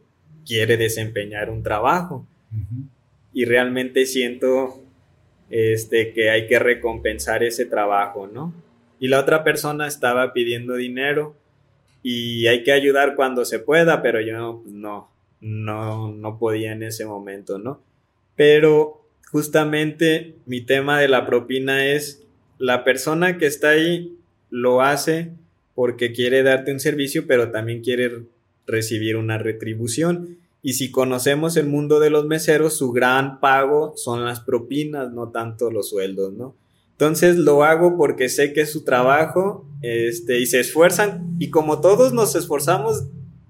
[0.47, 2.27] quiere desempeñar un trabajo.
[3.33, 4.83] Y realmente siento
[5.51, 8.53] este, que hay que recompensar ese trabajo, ¿no?
[9.01, 11.37] Y la otra persona estaba pidiendo dinero
[12.03, 17.07] y hay que ayudar cuando se pueda, pero yo no, no, no podía en ese
[17.07, 17.81] momento, ¿no?
[18.37, 22.25] Pero justamente mi tema de la propina es
[22.59, 24.17] la persona que está ahí
[24.51, 25.31] lo hace
[25.75, 28.23] porque quiere darte un servicio, pero también quiere
[28.67, 30.39] recibir una retribución.
[30.63, 35.29] Y si conocemos el mundo de los meseros, su gran pago son las propinas, no
[35.31, 36.55] tanto los sueldos, ¿no?
[36.93, 41.81] Entonces lo hago porque sé que es su trabajo este, y se esfuerzan y como
[41.81, 43.05] todos nos esforzamos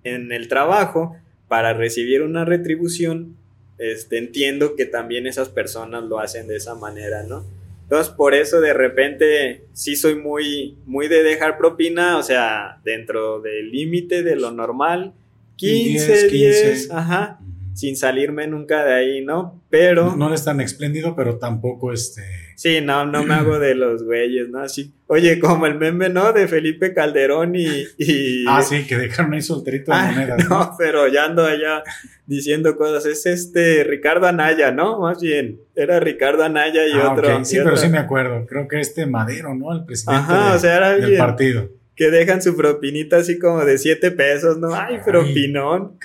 [0.04, 1.16] en el trabajo
[1.48, 3.36] para recibir una retribución,
[3.78, 7.46] este, entiendo que también esas personas lo hacen de esa manera, ¿no?
[7.84, 13.40] Entonces por eso de repente sí soy muy, muy de dejar propina, o sea, dentro
[13.40, 15.14] del límite de lo normal,
[15.58, 17.38] 15, 10, ajá
[17.78, 19.62] sin salirme nunca de ahí, ¿no?
[19.70, 20.16] Pero...
[20.16, 22.22] No, es tan espléndido, pero tampoco este...
[22.56, 24.58] Sí, no, no me hago de los güeyes, ¿no?
[24.58, 26.32] Así, oye, como el meme, ¿no?
[26.32, 27.86] De Felipe Calderón y...
[28.48, 30.44] ah, sí, que dejaron ahí solterito de ah, monedas.
[30.50, 31.84] No, pero ya ando allá
[32.26, 33.06] diciendo cosas.
[33.06, 34.98] Es este Ricardo Anaya, ¿no?
[34.98, 37.44] Más bien, era Ricardo Anaya y ah, otro.
[37.44, 38.44] Sí, pero sí me acuerdo.
[38.46, 39.72] Creo que este Madero, ¿no?
[39.72, 41.70] El presidente Ajá, o sea, era del partido.
[41.98, 44.72] Que dejan su propinita así como de siete pesos, ¿no?
[44.74, 45.98] Ay, propinón.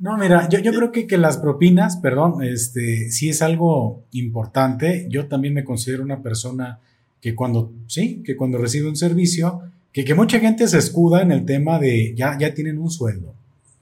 [0.00, 5.08] No, mira, yo, yo creo que, que, las propinas, perdón, este, sí es algo importante.
[5.10, 6.78] Yo también me considero una persona
[7.20, 9.60] que cuando, sí, que cuando recibe un servicio,
[9.92, 13.34] que, que mucha gente se escuda en el tema de ya, ya tienen un sueldo.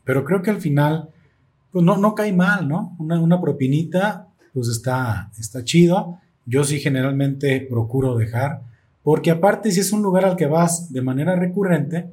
[0.05, 1.11] Pero creo que al final,
[1.71, 2.97] pues no, no cae mal, ¿no?
[2.99, 6.19] Una, una propinita, pues está, está chido.
[6.47, 8.63] Yo sí generalmente procuro dejar,
[9.07, 12.11] porque aparte si es un lugar al que vas de manera recurrente,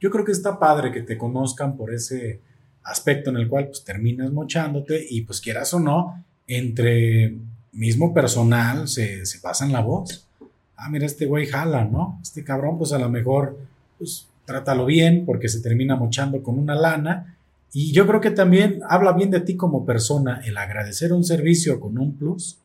[0.00, 2.40] yo creo que está padre que te conozcan por ese
[2.84, 7.34] aspecto en el cual pues terminas mochándote y pues quieras o no, entre
[7.72, 10.28] mismo personal se, se pasan la voz.
[10.76, 12.20] Ah, mira, este güey jala, ¿no?
[12.22, 13.58] Este cabrón pues a lo mejor
[13.98, 17.38] pues trátalo bien porque se termina mochando con una lana.
[17.72, 21.80] Y yo creo que también habla bien de ti como persona el agradecer un servicio
[21.80, 22.60] con un plus,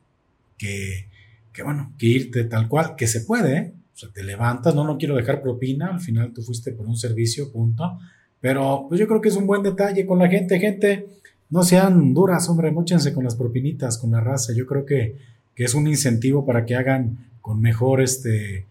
[0.56, 1.10] que,
[1.54, 3.74] que bueno, que irte tal cual, que se puede, ¿eh?
[3.94, 6.98] O sea, te levantas, no, no quiero dejar propina, al final tú fuiste por un
[6.98, 8.00] servicio, punto
[8.42, 10.60] pero pues yo creo que es un buen detalle con la gente.
[10.60, 11.06] Gente,
[11.52, 14.52] no sean duras, hombre, mochense con las propinitas, con la raza.
[14.54, 15.16] Yo creo que,
[15.56, 18.66] que es un incentivo para que hagan con mejor este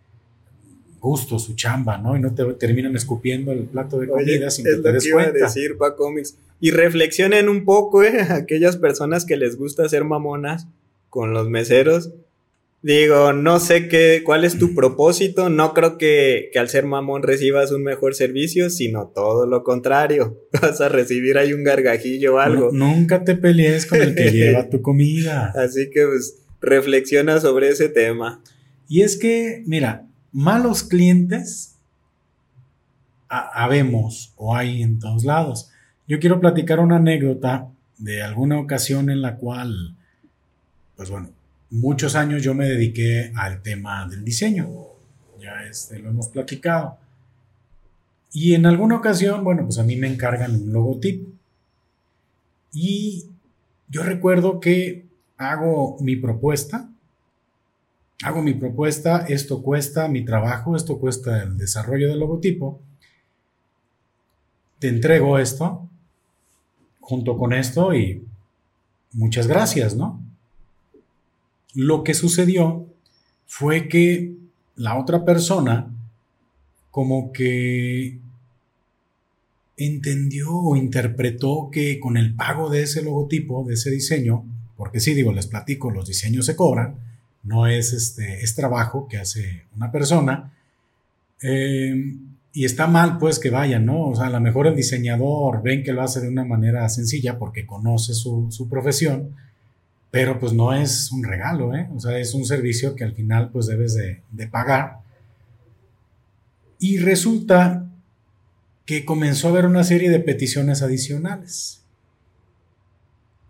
[1.01, 2.17] gusto su chamba, ¿no?
[2.17, 5.33] Y no te terminan escupiendo el plato de comida sin que te des cuenta.
[5.33, 6.37] decir, pa Comics.
[6.59, 8.21] Y reflexionen un poco, ¿eh?
[8.29, 10.67] Aquellas personas que les gusta ser mamonas
[11.09, 12.11] con los meseros
[12.83, 15.51] Digo, no sé qué, cuál es tu propósito.
[15.51, 20.39] No creo que, al ser mamón recibas un mejor servicio, sino todo lo contrario.
[20.63, 22.71] Vas a recibir ahí un gargajillo o algo.
[22.73, 25.53] nunca te pelees con el que lleva tu comida.
[25.55, 28.43] Así que pues reflexiona sobre ese tema.
[28.89, 31.77] Y es que, mira, malos clientes
[33.29, 35.71] habemos o hay en todos lados.
[36.09, 39.95] Yo quiero platicar una anécdota de alguna ocasión en la cual,
[40.97, 41.31] pues bueno,
[41.71, 44.69] muchos años yo me dediqué al tema del diseño.
[45.41, 46.99] Ya este, lo hemos platicado.
[48.33, 51.31] Y en alguna ocasión, bueno, pues a mí me encargan un logotipo.
[52.73, 53.27] Y
[53.89, 55.07] yo recuerdo que
[55.37, 56.89] hago mi propuesta.
[58.23, 62.81] Hago mi propuesta, esto cuesta mi trabajo, esto cuesta el desarrollo del logotipo.
[64.79, 65.89] Te entrego esto
[67.01, 68.25] junto con esto y
[69.13, 70.23] muchas gracias, ¿no?
[71.75, 72.87] Lo que sucedió
[73.47, 74.35] fue que
[74.77, 75.91] la otra persona
[76.91, 78.19] como que
[79.77, 84.45] entendió o interpretó que con el pago de ese logotipo, de ese diseño,
[84.77, 86.97] porque sí digo, les platico, los diseños se cobran,
[87.43, 90.53] no es este, es trabajo que hace una persona,
[91.43, 92.15] eh,
[92.53, 94.09] y está mal pues que vayan, ¿no?
[94.09, 97.39] O sea, a lo mejor el diseñador ven que lo hace de una manera sencilla
[97.39, 99.35] porque conoce su, su profesión,
[100.11, 101.89] pero pues no es un regalo, ¿eh?
[101.95, 104.99] O sea, es un servicio que al final pues debes de, pagar.
[106.79, 107.89] Y resulta
[108.87, 111.85] que comenzó a haber una serie de peticiones adicionales.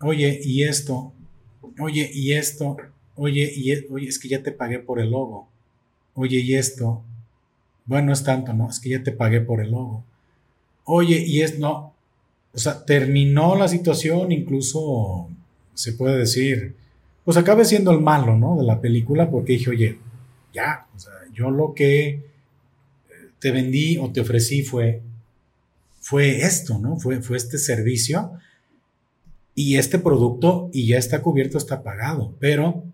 [0.00, 1.12] Oye, y esto,
[1.78, 2.76] oye, y esto,
[3.16, 5.48] oye, y e, oye, es que ya te pagué por el logo.
[6.14, 7.02] Oye, y esto,
[7.86, 10.04] bueno, es tanto, no, es que ya te pagué por el logo.
[10.84, 11.94] Oye, y es no,
[12.52, 15.30] o sea, terminó la situación, incluso
[15.80, 16.76] se puede decir,
[17.24, 18.56] pues acabe siendo el malo, ¿no?
[18.56, 19.98] De la película, porque dije, oye,
[20.52, 22.22] ya, o sea, yo lo que eh,
[23.38, 25.02] te vendí o te ofrecí fue,
[26.00, 26.96] fue esto, ¿no?
[26.98, 28.32] Fue, fue este servicio
[29.54, 32.84] y este producto y ya está cubierto, está pagado, pero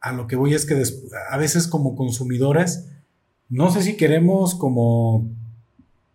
[0.00, 0.80] a lo que voy es que
[1.30, 2.86] a veces como consumidores,
[3.48, 5.28] no sé si queremos como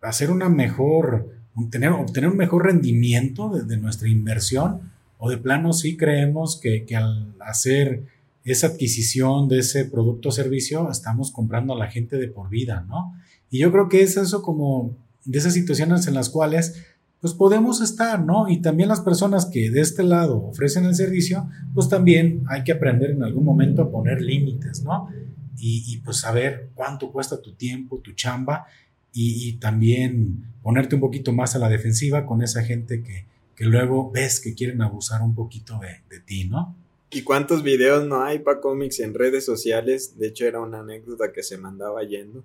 [0.00, 4.91] hacer una mejor, obtener, obtener un mejor rendimiento de, nuestra inversión
[5.24, 8.02] o de plano sí creemos que, que, al hacer
[8.44, 12.84] esa adquisición de ese producto o servicio estamos comprando a la gente de por vida,
[12.88, 13.14] ¿no?
[13.48, 16.74] Y yo creo que es eso como de esas situaciones en las cuales
[17.20, 18.48] pues podemos estar, ¿no?
[18.48, 22.72] Y también las personas que de este lado ofrecen el servicio, pues también hay que
[22.72, 25.08] aprender en algún momento a poner límites, ¿no?
[25.56, 28.66] Y, pues saber cuánto cuesta tu tiempo, tu chamba,
[29.12, 33.26] y, también ponerte un poquito más a la defensiva con esa gente que,
[33.62, 36.74] que luego ves que quieren abusar un poquito de, de ti, ¿no?
[37.12, 40.18] ¿Y cuántos videos no hay para cómics en redes sociales?
[40.18, 42.42] De hecho, era una anécdota que se mandaba yendo.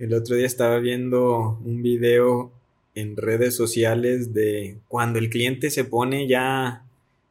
[0.00, 2.50] El otro día estaba viendo un video
[2.96, 6.82] en redes sociales de cuando el cliente se pone ya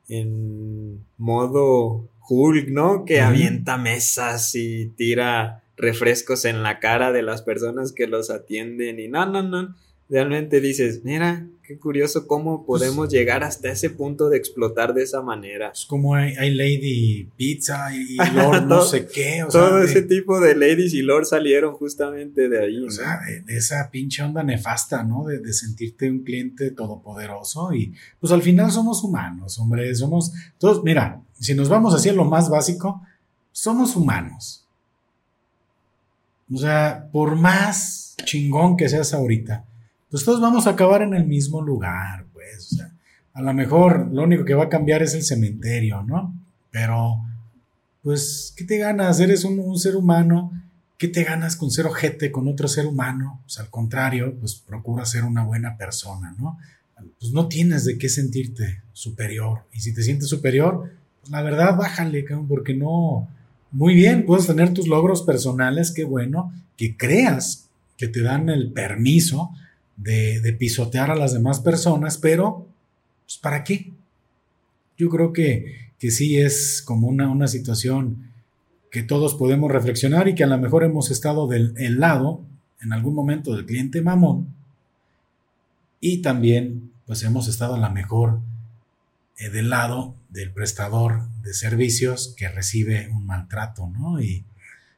[0.07, 3.03] en modo Hulk, ¿no?
[3.03, 9.01] Que avienta mesas y tira refrescos en la cara de las personas que los atienden
[9.01, 9.75] y no, no, no
[10.09, 15.03] realmente dices, mira, qué curioso cómo pues podemos llegar hasta ese punto de explotar de
[15.03, 15.69] esa manera.
[15.71, 19.45] Es como hay, Lady Pizza y Lord no sé qué.
[19.51, 22.83] todo ese tipo de ladies y Lord salieron justamente de ahí.
[22.83, 25.25] O sea, de, esa pinche onda nefasta, ¿no?
[25.25, 30.83] De, de, sentirte un cliente todopoderoso y pues al final somos humanos, hombre, somos todos,
[30.83, 33.03] mira, si nos vamos hacia lo más básico,
[33.51, 34.65] somos humanos.
[36.51, 39.65] O sea, por más chingón que seas ahorita,
[40.09, 42.91] pues todos vamos a acabar en el mismo lugar, pues, o sea,
[43.33, 46.35] a lo mejor lo único que va a cambiar es el cementerio, ¿no?
[46.71, 47.21] Pero,
[48.01, 49.19] pues, ¿qué te ganas?
[49.19, 50.51] Eres un, ser humano,
[50.97, 53.39] ¿qué te ganas con ser ojete con otro ser humano?
[53.43, 56.57] Pues al contrario, pues procura ser una buena persona, ¿no?
[57.19, 59.61] Pues no tienes de qué sentirte superior.
[59.71, 60.91] Y si te sientes superior,
[61.21, 63.27] pues la verdad, bájale, porque no,
[63.71, 68.71] muy bien, puedes tener tus logros personales, qué bueno, que creas que te dan el
[68.73, 69.51] permiso
[69.99, 72.67] de, pisotear a las demás personas, pero
[73.25, 73.91] pues, ¿para qué?
[74.97, 78.31] Yo creo que, que sí es como una, una situación
[78.91, 82.41] que todos podemos reflexionar y que a lo mejor hemos estado del lado
[82.81, 84.47] en algún momento del cliente mamón
[85.99, 88.39] y también pues hemos estado a lo mejor
[89.37, 94.21] eh, del lado del prestador de servicios que recibe un maltrato, ¿no?
[94.21, 94.45] Y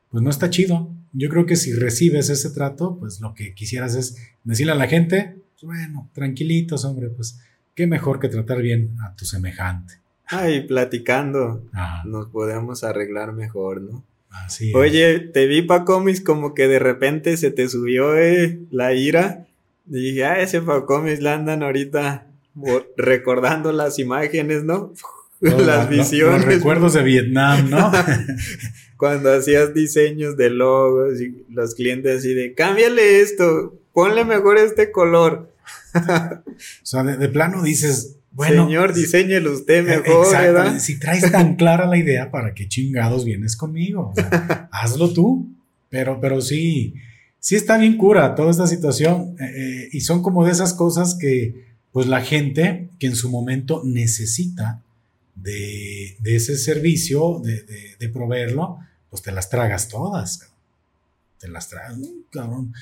[0.09, 0.93] pues no está chido.
[1.13, 4.87] Yo creo que si recibes ese trato, pues lo que quisieras es decirle a la
[4.87, 7.39] gente, pues, bueno, tranquilitos, hombre, pues
[7.75, 9.95] qué mejor que tratar bien a tu semejante.
[10.25, 11.65] Ay, platicando,
[12.05, 14.03] nos podemos arreglar mejor, ¿no?
[14.29, 18.93] Así Oye, te vi pa comis como que de repente se te subió eh, la
[18.93, 19.45] ira.
[19.87, 22.27] Y dije, ah, ese pa comis la andan ahorita
[22.95, 24.93] recordando las imágenes, ¿no?
[25.41, 26.45] Las visiones.
[26.45, 27.91] Los recuerdos de Vietnam, ¿no?
[28.97, 34.91] Cuando hacías diseños de logos y los clientes así de, cámbiale esto, ponle mejor este
[34.91, 35.51] color.
[35.95, 36.41] o
[36.83, 38.65] sea, de, plano dices, bueno.
[38.65, 40.79] Señor, diseñelo usted eh, mejor, ¿verdad?
[40.79, 44.13] Si traes tan clara la idea, ¿para qué chingados vienes conmigo?
[44.71, 45.49] hazlo tú.
[45.89, 46.93] Pero, pero sí,
[47.39, 49.35] sí está bien cura toda esta situación.
[49.39, 53.29] Eh, eh, y son como de esas cosas que, pues la gente que en su
[53.29, 54.81] momento necesita
[55.35, 58.79] de, ese servicio, de, proveerlo,
[59.09, 60.51] pues te las tragas todas,
[61.39, 61.97] Te las tragas,
[62.29, 62.73] cabrón.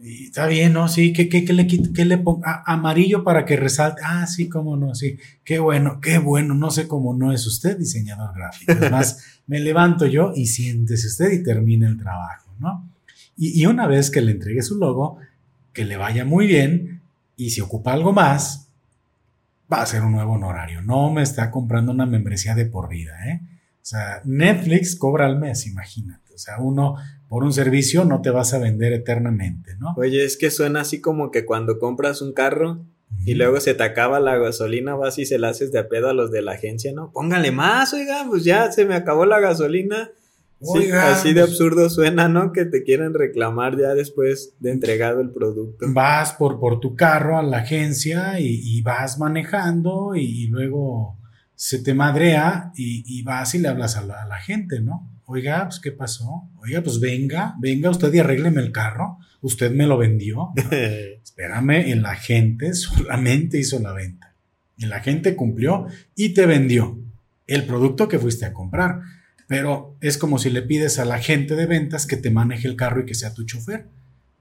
[0.00, 0.86] Y está bien, ¿no?
[0.86, 2.42] Sí, ¿qué, qué, le, qué le pongo?
[2.66, 4.00] amarillo para que resalte.
[4.04, 5.18] Ah, sí, cómo no, sí.
[5.42, 6.54] Qué bueno, qué bueno.
[6.54, 8.72] No sé cómo no es usted diseñador gráfico.
[8.72, 12.88] Además, me levanto yo y siéntese usted y termine el trabajo, ¿no?
[13.36, 15.18] Y, y una vez que le entregue su logo,
[15.72, 17.02] que le vaya muy bien
[17.36, 18.67] y si ocupa algo más,
[19.72, 20.82] va a ser un nuevo honorario.
[20.82, 23.40] No me está comprando una membresía de por vida, ¿eh?
[23.82, 26.34] O sea, Netflix cobra al mes, imagínate.
[26.34, 26.96] O sea, uno
[27.28, 29.94] por un servicio no te vas a vender eternamente, ¿no?
[29.96, 32.84] Oye, es que suena así como que cuando compras un carro
[33.24, 36.14] y luego se te acaba la gasolina, vas y se la haces de pedo a
[36.14, 37.10] los de la agencia, ¿no?
[37.12, 40.10] Póngale más, oiga, pues ya se me acabó la gasolina.
[40.60, 42.52] Así de pues absurdo suena, ¿no?
[42.52, 45.86] Que te quieren reclamar ya después de entregado el producto.
[45.88, 51.16] Vas por, por tu carro a la agencia y, vas manejando y, luego
[51.54, 55.10] se te madrea y, vas y le hablas a la, a la gente, ¿no?
[55.26, 56.48] Oiga, pues ¿qué pasó?
[56.56, 60.50] Oiga, pues venga, venga usted y arrégleme el carro usted me lo vendió.
[61.22, 64.34] Espérame, el agente solamente hizo la venta.
[64.78, 66.98] El agente cumplió y te vendió
[67.46, 69.00] el producto que fuiste a comprar.
[69.48, 73.00] Pero es como si le pides al agente de ventas que te maneje el carro
[73.00, 73.86] y que sea tu chofer.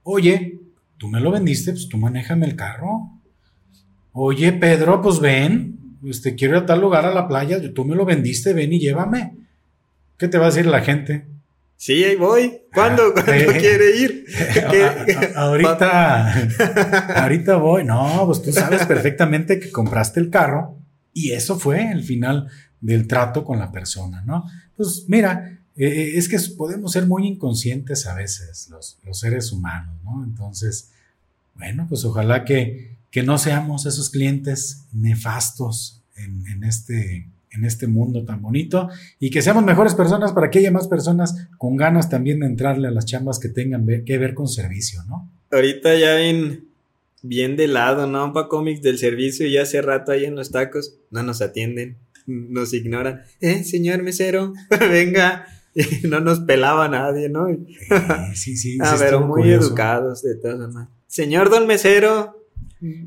[0.03, 0.59] Oye,
[0.97, 3.09] tú me lo vendiste, pues tú manéjame el carro.
[4.11, 7.85] Oye, Pedro, pues ven, pues te quiero ir a tal lugar a la playa, tú
[7.85, 9.33] me lo vendiste, ven y llévame.
[10.17, 11.25] ¿Qué te va a decir la gente?
[11.77, 12.63] Sí, ahí voy.
[12.73, 13.13] ¿Cuándo?
[13.15, 14.25] Ah, ¿Cuándo quiere ir?
[15.35, 16.49] ahorita,
[17.21, 17.85] ahorita voy.
[17.85, 20.79] No, pues tú sabes perfectamente que compraste el carro
[21.13, 22.49] y eso fue el final
[22.81, 24.45] del trato con la persona, ¿no?
[24.75, 29.95] Pues mira, eh, eh, es que podemos ser muy inconscientes a veces los, seres humanos,
[30.03, 30.23] ¿no?
[30.23, 30.91] Entonces,
[31.55, 38.25] bueno, pues ojalá que, que no seamos esos clientes nefastos en, este en este mundo
[38.25, 42.39] tan bonito y que seamos mejores personas para que haya más personas con ganas también
[42.39, 45.29] de entrarle a las chambas que tengan que ver con servicio, ¿no?
[45.51, 46.67] Ahorita ya ven
[47.21, 48.33] bien de lado, ¿no?
[48.33, 51.97] para cómics del servicio y hace rato ahí en los tacos no nos atienden,
[52.27, 53.21] nos ignoran.
[53.41, 55.47] Eh, señor mesero, venga.
[56.03, 57.47] no nos pelaba nadie, ¿no?
[58.33, 58.77] sí, sí.
[58.81, 60.89] ah, pero muy educados de todas formas.
[61.07, 62.47] Señor don mesero,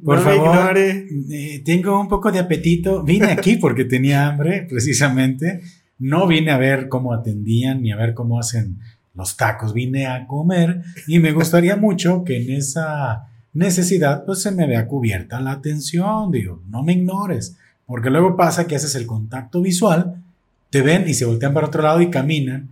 [0.05, 3.03] por favor, eh, tengo un poco de apetito.
[3.03, 5.61] Vine aquí porque tenía hambre, precisamente.
[5.99, 8.79] No vine a ver cómo atendían ni a ver cómo hacen
[9.15, 9.75] los tacos.
[9.75, 14.87] Vine a comer y me gustaría mucho que en esa necesidad pues se me vea
[14.87, 16.31] cubierta la atención.
[16.33, 17.57] Digo, no me ignores,
[17.91, 20.23] porque luego pasa que haces el contacto visual,
[20.71, 22.69] te ven y se voltean para otro lado y caminan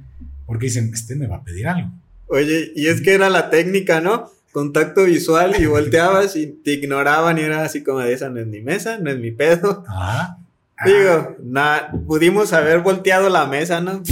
[0.46, 1.90] porque dicen, este me va a pedir algo.
[2.28, 4.30] Oye, y es que era la técnica, ¿no?
[4.52, 8.46] contacto visual y volteabas y te ignoraban y era así como de esa no es
[8.46, 9.84] mi mesa, no es mi pedo.
[9.86, 10.38] Ah,
[10.84, 14.02] Digo, nada, pudimos haber volteado la mesa, ¿no?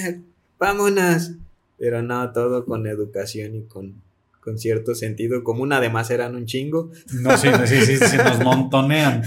[0.58, 1.32] Vámonos.
[1.78, 3.94] Pero no, todo con educación y con,
[4.40, 5.72] con cierto sentido común.
[5.72, 6.90] Además eran un chingo.
[7.20, 9.22] No, sí, sí, sí, sí, nos montonean.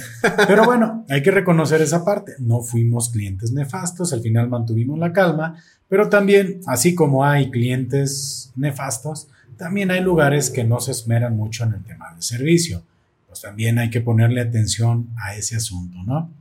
[0.47, 2.33] Pero bueno, hay que reconocer esa parte.
[2.39, 8.51] No fuimos clientes nefastos, al final mantuvimos la calma, pero también, así como hay clientes
[8.55, 12.83] nefastos, también hay lugares que no se esmeran mucho en el tema de servicio.
[13.27, 16.31] Pues también hay que ponerle atención a ese asunto, ¿no?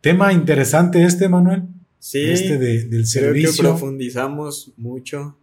[0.00, 1.64] Tema interesante este, Manuel.
[1.98, 2.20] Sí.
[2.30, 3.50] Este del servicio.
[3.50, 5.36] Creo que profundizamos mucho.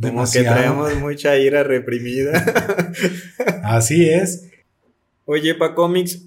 [0.00, 2.44] Como que traemos mucha ira reprimida.
[3.64, 4.48] Así es.
[5.24, 6.26] Oye, pa cómics,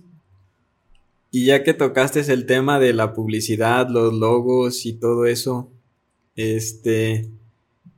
[1.32, 5.72] y ya que tocaste el tema de la publicidad, los logos y todo eso,
[6.36, 7.30] este,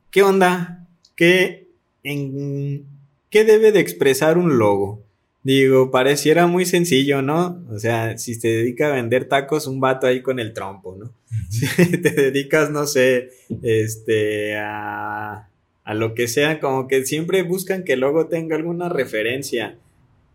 [0.10, 0.88] ¿qué onda?
[1.16, 1.66] ¿Qué
[2.06, 2.86] en
[3.30, 5.04] qué debe de expresar un logo.
[5.46, 7.64] Digo, pareciera muy sencillo, ¿no?
[7.70, 11.12] O sea, si te dedica a vender tacos, un vato ahí con el trompo, ¿no?
[11.52, 13.30] Si te dedicas, no sé,
[13.62, 15.48] este, a,
[15.84, 19.78] a lo que sea, como que siempre buscan que el logo tenga alguna referencia,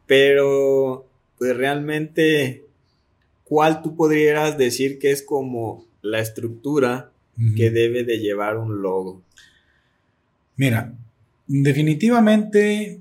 [0.07, 1.09] pero
[1.39, 2.63] pues realmente,
[3.43, 7.11] ¿cuál tú podrías decir que es como la estructura
[7.57, 9.23] que debe de llevar un logo?
[10.55, 10.95] Mira,
[11.53, 13.01] Definitivamente,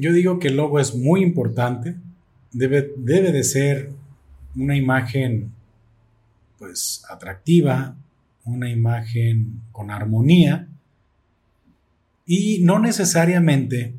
[0.00, 1.96] yo digo que el logo es muy importante,
[2.52, 3.90] debe, debe de ser
[4.56, 5.52] una imagen
[6.58, 7.96] pues atractiva,
[8.44, 10.68] una imagen con armonía
[12.26, 13.94] y no necesariamente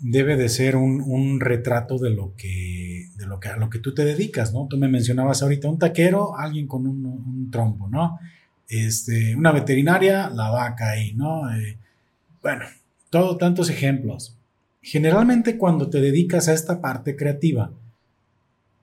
[0.00, 3.94] debe de ser un, retrato de lo que de lo que a lo que tú
[3.94, 4.66] te dedicas, ¿no?
[4.68, 8.18] Tú me mencionabas ahorita un taquero, alguien con un, trompo, ¿no?
[8.68, 11.52] Este, una veterinaria, la vaca ahí, ¿no?
[11.52, 11.78] Eh,
[12.42, 12.66] bueno,
[13.10, 14.37] todo tantos ejemplos.
[14.82, 17.72] Generalmente cuando te dedicas a esta parte creativa,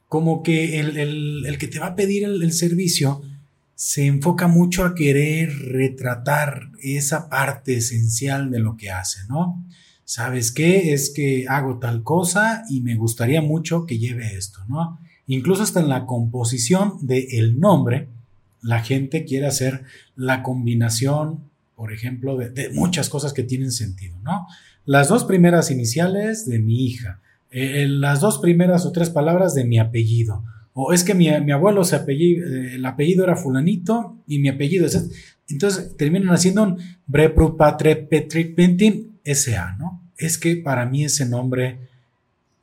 [0.07, 3.21] como que el, que te va a pedir el, servicio
[3.75, 9.63] se enfoca mucho a querer retratar esa parte esencial de lo que hace, ¿no?
[10.05, 10.93] ¿Sabes qué?
[10.93, 14.99] Es que hago tal cosa y me gustaría mucho que lleve esto, ¿no?
[15.27, 18.07] Incluso hasta en la composición del nombre,
[18.61, 19.83] la gente quiere hacer
[20.15, 21.41] la combinación
[21.75, 24.47] por ejemplo, de, muchas cosas que tienen sentido, ¿no?
[24.85, 27.21] Las dos primeras iniciales de mi hija,
[27.51, 31.83] eh, las dos primeras o tres palabras de mi apellido, o es que mi, abuelo
[31.83, 35.09] se apellido, eh, el apellido era fulanito y mi apellido es...
[35.47, 36.77] Entonces terminan haciendo un
[37.07, 40.01] Brepru Patre Petri Pentin S.A., ¿no?
[40.17, 41.79] Es que para mí ese nombre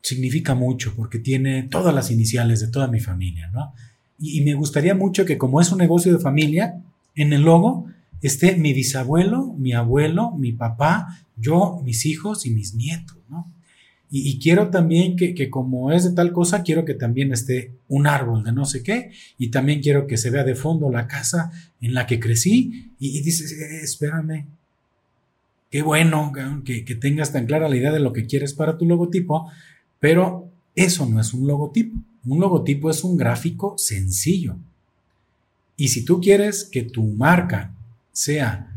[0.01, 3.73] significa mucho porque tiene todas las iniciales de toda mi familia, ¿no?
[4.19, 6.83] Y, y me gustaría mucho que como es un negocio de familia,
[7.15, 7.87] en el logo
[8.23, 13.53] esté mi bisabuelo, mi abuelo, mi papá, yo, mis hijos y mis nietos, ¿no?
[14.15, 18.45] Y, quiero también que, como es de tal cosa, quiero que también esté un árbol
[18.45, 21.51] de no sé qué, y también quiero que se vea de fondo la casa
[21.81, 24.45] en la que crecí, y, dices, eh, espérame,
[25.71, 26.31] qué bueno
[26.63, 29.51] que, que tengas tan clara la idea de lo que quieres para tu logotipo,
[29.99, 31.97] pero eso no es un logotipo.
[32.27, 34.57] Un logotipo es un gráfico sencillo.
[35.77, 37.75] Y si tú quieres que tu marca
[38.13, 38.73] sea,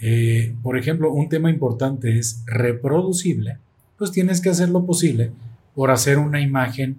[0.00, 3.58] eh, por ejemplo, un tema importante es reproducible,
[3.96, 5.32] pues tienes que hacer lo posible
[5.74, 6.98] por hacer una imagen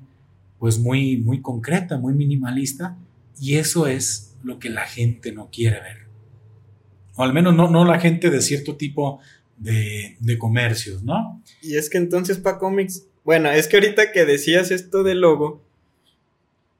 [0.60, 2.98] pues muy, muy concreta, muy minimalista,
[3.40, 5.98] y eso es lo que la gente no quiere ver.
[7.16, 9.20] O al menos no, no la gente de cierto tipo
[9.58, 11.42] de, de comercios, ¿no?
[11.62, 15.62] Y es que entonces para cómics, bueno, es que ahorita que decías esto del logo,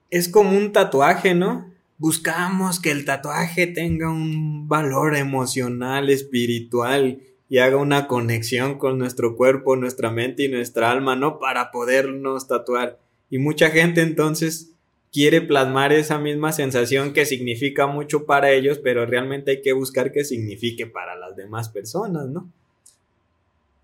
[0.10, 1.69] es como un tatuaje, ¿no?
[2.00, 7.20] Buscamos que el tatuaje tenga un valor emocional, espiritual,
[7.50, 11.40] y haga una conexión con nuestro cuerpo, nuestra mente y nuestra alma, ¿no?
[11.40, 13.00] Para podernos tatuar.
[13.30, 14.72] Y mucha gente entonces
[15.12, 20.14] quiere plasmar esa misma sensación que significa mucho para ellos, pero realmente hay que buscar
[20.14, 22.50] que signifique para las demás personas, ¿no?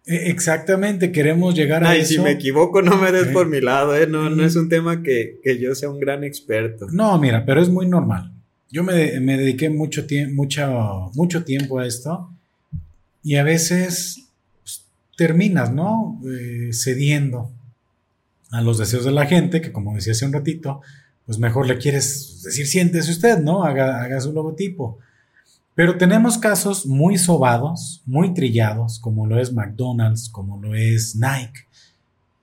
[0.06, 2.14] E, exactamente, queremos llegar a eso.
[2.14, 4.08] si me equivoco, no me des por mi lado, ¿eh?
[4.08, 6.88] No, no es un tema que, yo sea un gran experto.
[6.92, 8.32] No, mira, pero es muy normal.
[8.70, 12.30] Yo me, dediqué mucho, mucho, mucho tiempo a esto
[13.24, 14.28] y a veces
[14.62, 14.86] pues,
[15.18, 16.22] terminas, ¿no?
[16.28, 17.52] Eh, cediendo
[18.52, 20.82] a los deseos de la gente, que como decía hace un ratito,
[21.26, 23.64] pues mejor le quieres decir, siéntese usted, ¿no?
[23.64, 25.00] Haga, haga su logotipo.
[25.76, 31.68] Pero tenemos casos muy sobados, muy trillados, como lo es McDonald's, como lo es Nike,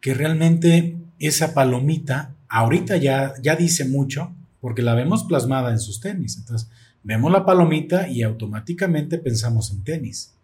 [0.00, 6.00] que realmente esa palomita ahorita ya, ya dice mucho, porque la vemos plasmada en sus
[6.00, 6.36] tenis.
[6.36, 6.68] Entonces,
[7.02, 10.34] vemos la palomita y automáticamente pensamos en tenis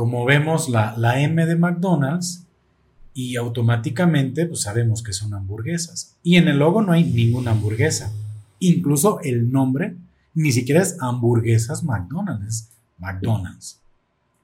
[0.00, 2.46] como vemos la, la M de McDonald's
[3.12, 6.16] y automáticamente pues sabemos que son hamburguesas.
[6.22, 8.10] Y en el logo no hay ninguna hamburguesa.
[8.60, 9.96] Incluso el nombre
[10.34, 12.68] ni siquiera es hamburguesas McDonald's, es
[12.98, 13.80] McDonald's.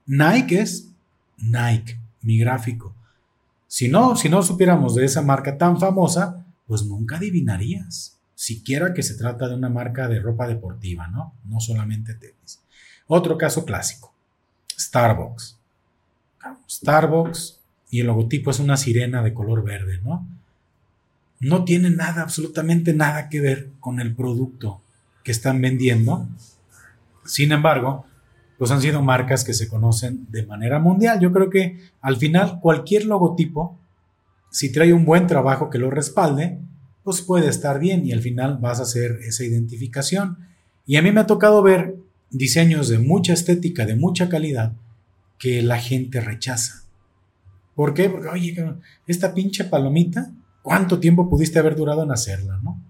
[0.06, 0.90] Nike es
[1.38, 2.94] Nike, mi gráfico.
[3.66, 8.18] Si no, si no supiéramos de esa marca tan famosa, pues nunca adivinarías.
[8.34, 11.34] Siquiera que se trata de una marca de ropa deportiva, ¿no?
[11.44, 12.60] No solamente tenis.
[13.06, 14.12] Otro caso clásico.
[14.78, 15.58] Starbucks.
[16.68, 17.60] Starbucks
[17.90, 20.26] y el logotipo es una sirena de color verde, ¿no?
[21.40, 24.82] No tiene nada, absolutamente nada que ver con el producto
[25.26, 26.24] que están vendiendo.
[27.24, 28.06] Sin embargo,
[28.58, 31.18] pues han sido marcas que se conocen de manera mundial.
[31.18, 33.76] Yo creo que al final cualquier logotipo,
[34.52, 36.60] si trae un buen trabajo que lo respalde,
[37.02, 40.38] pues puede estar bien y al final vas a hacer esa identificación.
[40.86, 41.96] Y a mí me ha tocado ver
[42.30, 44.74] diseños de mucha estética, de mucha calidad,
[45.40, 46.84] que la gente rechaza.
[47.74, 48.08] ¿Por qué?
[48.08, 48.74] Porque, oye,
[49.08, 50.30] esta pinche palomita,
[50.62, 52.80] ¿cuánto tiempo pudiste haber durado en hacerla, no?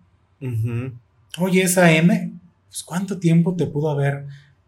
[1.38, 2.32] Oye, esa M,
[2.68, 4.26] pues, ¿cuánto tiempo te pudo haber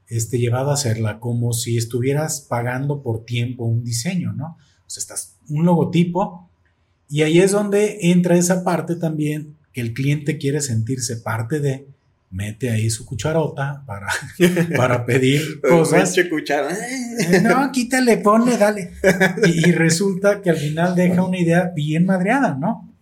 [0.09, 1.21] este, llevado a hacerla?
[1.21, 4.57] Como si estuvieras pagando por tiempo un diseño, ¿no?
[4.87, 6.49] O sea, estás un logotipo
[7.09, 11.87] y ahí es donde entra esa parte también que el cliente quiere sentirse parte de,
[12.31, 14.09] mete ahí su cucharota para,
[14.77, 16.17] para pedir cosas.
[16.71, 18.93] Eh, no, quítale, ponle, dale.
[19.47, 22.93] Y, resulta que al final deja una idea bien madreada, ¿no?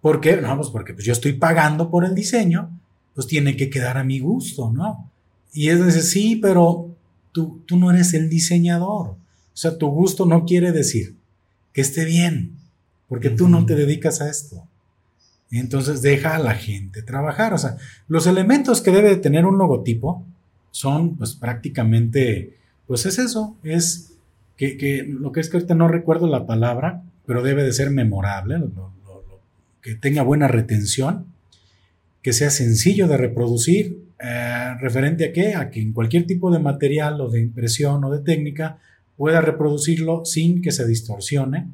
[0.00, 0.36] ¿Por qué?
[0.36, 2.75] No, pues porque pues yo estoy pagando por el diseño,
[3.16, 5.10] pues tiene que quedar a mi gusto, ¿no?
[5.52, 6.94] Y es decir, sí, pero
[7.32, 9.08] tú, tú no eres el diseñador.
[9.08, 9.16] O
[9.54, 11.16] sea, tu gusto no quiere decir
[11.72, 12.52] que esté bien,
[13.08, 14.62] porque tú no te dedicas a esto.
[15.50, 17.54] Entonces deja a la gente trabajar.
[17.54, 20.24] O sea, los elementos que debe tener un logotipo
[20.70, 24.12] son pues prácticamente, pues es eso, es
[24.58, 28.62] que, lo que es que ahorita no recuerdo la palabra, pero debe de ser memorable,
[29.80, 31.26] que tenga buena retención,
[32.26, 36.58] que sea sencillo de reproducir, eh, referente a qué, a que en cualquier tipo de
[36.58, 38.80] material o de impresión o de técnica
[39.16, 41.68] pueda reproducirlo sin que se distorsione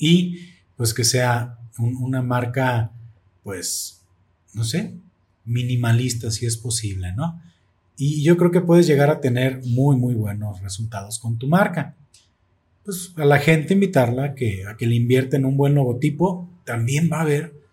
[0.00, 2.90] y pues que sea una marca,
[3.44, 4.02] pues,
[4.52, 4.94] no sé,
[5.44, 7.40] minimalista si es posible, ¿no?
[7.96, 11.94] Y yo creo que puedes llegar a tener muy, muy buenos resultados con tu marca.
[12.84, 16.50] Pues a la gente invitarla a que, a que le invierta en un buen logotipo,
[16.64, 17.65] también va a ver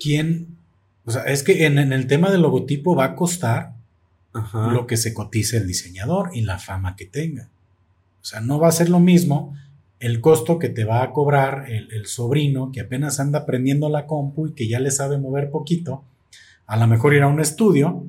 [0.00, 0.56] quién,
[1.04, 3.74] o sea, es que en, el tema del logotipo va a costar
[4.52, 7.48] lo que se cotice el diseñador y la fama que tenga.
[8.20, 9.54] O sea, no va a ser lo mismo
[10.00, 14.48] el costo que te va a cobrar el, sobrino que apenas anda aprendiendo la compu
[14.48, 16.04] y que ya le sabe mover poquito,
[16.66, 18.04] a lo mejor ir a un estudio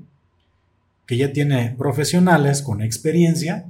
[1.06, 3.66] que ya tiene profesionales con experiencia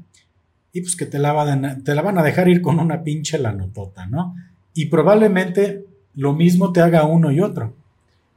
[0.73, 3.51] y pues que te la, te la van a dejar ir con una pinche la
[3.51, 4.35] notota, ¿no?
[4.73, 5.85] Y probablemente
[6.15, 7.75] lo mismo te haga uno y otro,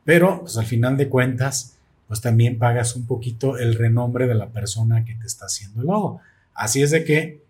[0.08, 4.48] pero pues al final de cuentas, pues también pagas un poquito el renombre de la
[4.48, 6.22] persona que te está haciendo el logo.
[6.54, 7.42] Así es de que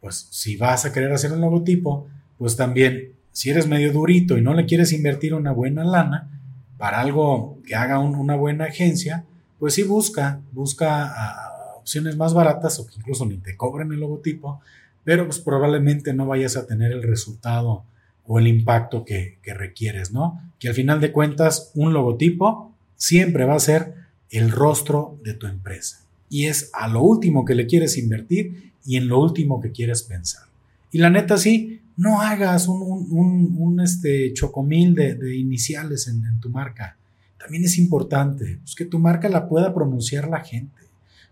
[0.00, 2.08] pues si vas a querer hacer un logotipo,
[2.38, 6.28] pues también, si eres medio durito y no le quieres invertir una buena lana
[6.76, 9.22] para algo que haga una buena agencia,
[9.60, 14.00] pues sí busca, busca ah, opciones más baratas o que incluso ni te cobren el
[14.00, 14.60] logotipo,
[15.04, 17.84] pero pues probablemente no vayas a tener el resultado
[18.32, 20.40] o el impacto que, que requieres, ¿no?
[20.60, 23.94] Que al final de cuentas un logotipo siempre va a ser
[24.30, 28.96] el rostro de tu empresa y es a lo último que le quieres invertir y
[28.98, 30.44] en lo último que quieres pensar.
[30.92, 36.96] Y la neta sí, no hagas un, este, chocomil de, iniciales en, tu marca.
[37.36, 40.82] También es importante pues, que tu marca la pueda pronunciar la gente.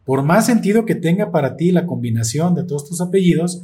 [0.05, 3.63] Por más sentido que tenga para ti la combinación de todos tus apellidos,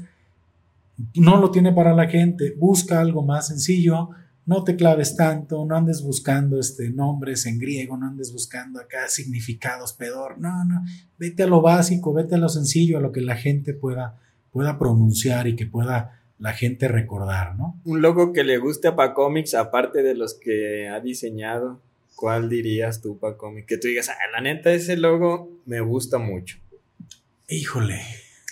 [1.15, 2.55] no lo tiene para la gente.
[2.57, 4.11] Busca algo más sencillo,
[4.47, 9.09] no te claves tanto, no andes buscando este, nombres en griego, no andes buscando acá
[9.09, 10.85] significados pedor, no, no,
[11.19, 14.21] vete a lo básico, vete a lo sencillo, a lo que la gente pueda,
[14.53, 17.81] pueda pronunciar y que pueda la gente recordar, ¿no?
[17.85, 21.81] Un logo que le guste a Pacomics, aparte de los que ha diseñado,
[22.15, 23.67] ¿cuál dirías tú, Pacomics?
[23.67, 26.59] Que tú digas, ah, la neta, ese logo me gusta mucho.
[27.49, 28.01] Híjole.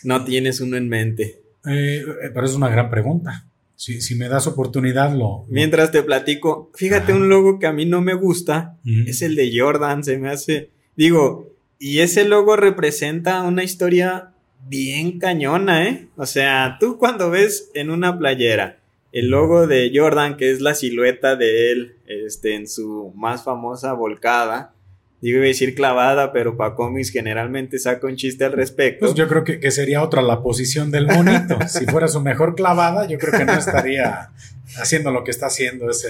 [0.05, 1.41] No tienes uno en mente.
[1.66, 2.04] Eh,
[2.34, 3.46] pero es una gran pregunta.
[3.74, 8.00] Si, me das oportunidad, lo, Mientras te platico, fíjate un logo que a mí no
[8.00, 11.50] me gusta, es el de Jordan, se me hace, digo,
[11.80, 14.34] y ese logo representa una historia
[14.68, 16.06] bien cañona, ¿eh?
[16.16, 18.78] O sea, tú cuando ves en una playera
[19.12, 23.92] el logo de Jordan, que es la silueta de él, este, en su más famosa
[23.92, 24.74] volcada,
[25.22, 29.06] digo iba a decir clavada, pero para cómics generalmente saca un chiste al respecto.
[29.06, 31.58] Pues yo creo que, sería otra la posición del monito.
[31.68, 34.30] si fuera su mejor clavada, yo creo que no estaría
[34.78, 36.08] haciendo lo que está haciendo ese,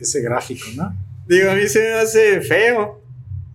[0.00, 0.96] ese, gráfico, ¿no?
[1.28, 3.02] Digo, a mí se me hace feo,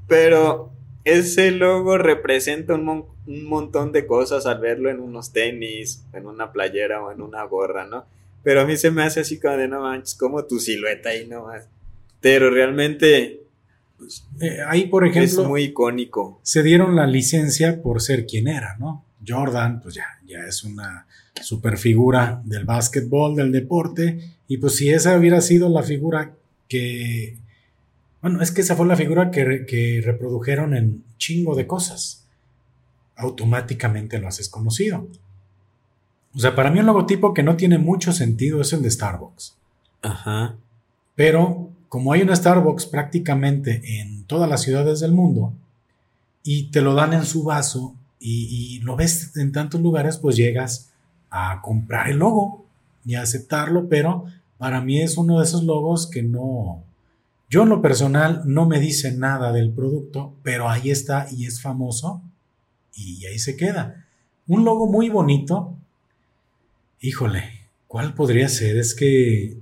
[0.08, 0.72] pero
[1.04, 6.52] ese logo representa un, un montón de cosas al verlo en unos tenis, en una
[6.52, 8.06] playera o en una gorra, ¿no?
[8.44, 11.26] Pero a mí se me hace así como de no manches, como tu silueta ahí
[11.28, 11.68] nomás.
[12.22, 13.45] Pero realmente
[14.40, 15.42] eh, ahí, por ejemplo.
[15.42, 16.40] Es muy icónico.
[16.44, 19.06] Se dieron la licencia por ser quien era, ¿no?
[19.28, 21.08] Jordan, pues ya, ya es una
[21.42, 24.36] super figura del básquetbol, del deporte.
[24.48, 26.36] Y pues si esa hubiera sido la figura
[26.68, 27.38] que.
[28.22, 32.26] Bueno, es que esa fue la figura que, que reprodujeron en chingo de cosas.
[33.16, 35.08] Automáticamente lo haces conocido.
[36.36, 39.58] O sea, para mí un logotipo que no tiene mucho sentido es el de Starbucks.
[40.02, 40.56] Ajá.
[41.16, 45.54] Pero como hay una Starbucks prácticamente en todas las ciudades del mundo
[46.44, 50.92] y te lo dan en su vaso y, lo ves en tantos lugares, pues llegas
[51.30, 52.66] a comprar el logo
[53.06, 54.26] y a aceptarlo, pero
[54.58, 56.84] para mí es uno de esos logos que no,
[57.50, 61.62] yo en lo personal no me dice nada del producto, pero ahí está y es
[61.62, 62.22] famoso
[62.94, 64.06] y ahí se queda.
[64.48, 65.76] Un logo muy bonito.
[67.00, 67.44] Híjole,
[67.88, 68.78] ¿cuál podría ser?
[68.78, 69.58] Es que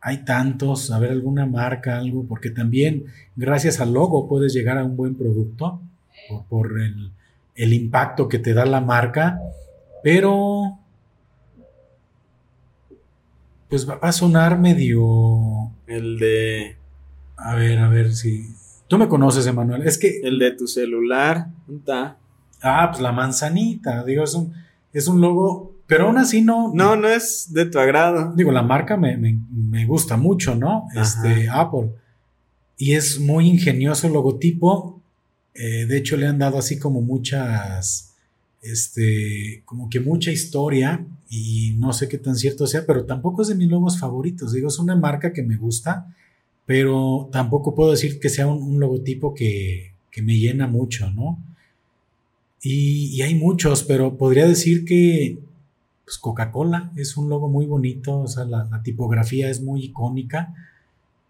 [0.00, 4.84] hay tantos, a ver alguna marca, algo, porque también gracias al logo puedes llegar a
[4.84, 5.80] un buen producto
[6.48, 7.12] por, el,
[7.54, 9.40] el, impacto que te da la marca,
[10.02, 10.78] pero
[13.68, 15.70] pues va a sonar medio...
[15.86, 16.76] El de...
[17.36, 18.46] A ver, a ver si...
[18.88, 19.82] Tú me conoces, Emanuel.
[19.82, 20.20] Es que...
[20.22, 21.48] El de tu celular.
[21.70, 22.16] ¿Está?
[22.62, 24.04] Ah, pues la manzanita.
[24.04, 24.54] Digo, es un,
[24.92, 26.70] es un logo pero aún así no.
[26.74, 28.34] No, no es de tu agrado.
[28.36, 30.86] Digo, la marca me, gusta mucho, ¿no?
[30.94, 31.92] Este, Apple.
[32.76, 35.00] Y es muy ingenioso el logotipo.
[35.54, 38.12] Eh, de hecho, le han dado así como muchas.
[38.60, 41.06] Este, como que mucha historia.
[41.30, 44.52] Y no sé qué tan cierto sea, pero tampoco es de mis logos favoritos.
[44.52, 46.14] Digo, es una marca que me gusta,
[46.66, 51.38] pero tampoco puedo decir que sea un, logotipo que, me llena mucho, ¿no?
[52.60, 55.38] Y, y, hay muchos, pero podría decir que
[56.08, 60.54] pues Coca-Cola es un logo muy bonito, o sea, la, tipografía es muy icónica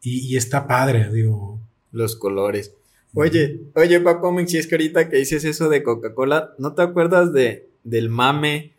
[0.01, 1.59] y, está padre, digo.
[1.91, 2.73] Los colores.
[3.13, 7.33] Oye, oye, Paco, si es que ahorita que dices eso de Coca-Cola, ¿no te acuerdas
[7.33, 8.75] de, del mame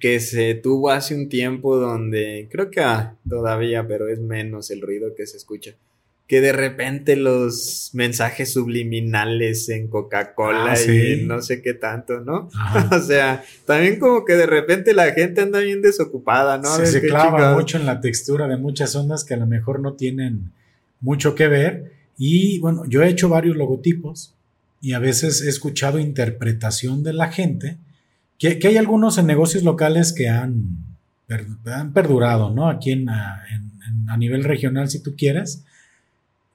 [0.00, 4.80] que se tuvo hace un tiempo donde, creo que ah, todavía, pero es menos el
[4.80, 5.76] ruido que se escucha,
[6.26, 12.48] que de repente los mensajes subliminales en Coca-Cola Ah, y no sé qué tanto, ¿no?
[12.92, 16.74] O sea, también como que de repente la gente anda bien desocupada, ¿no?
[16.76, 19.94] Se, se clava mucho en la textura de muchas ondas que a lo mejor no
[19.94, 20.50] tienen
[21.00, 21.92] mucho que ver.
[22.16, 24.34] Y bueno, yo he hecho varios logotipos
[24.80, 27.76] y a veces he escuchado interpretación de la gente,
[28.38, 30.78] que, que hay algunos en negocios locales que han,
[31.26, 32.68] per- han perdurado, ¿no?
[32.68, 35.64] Aquí en- en- a nivel regional, si tú quieres.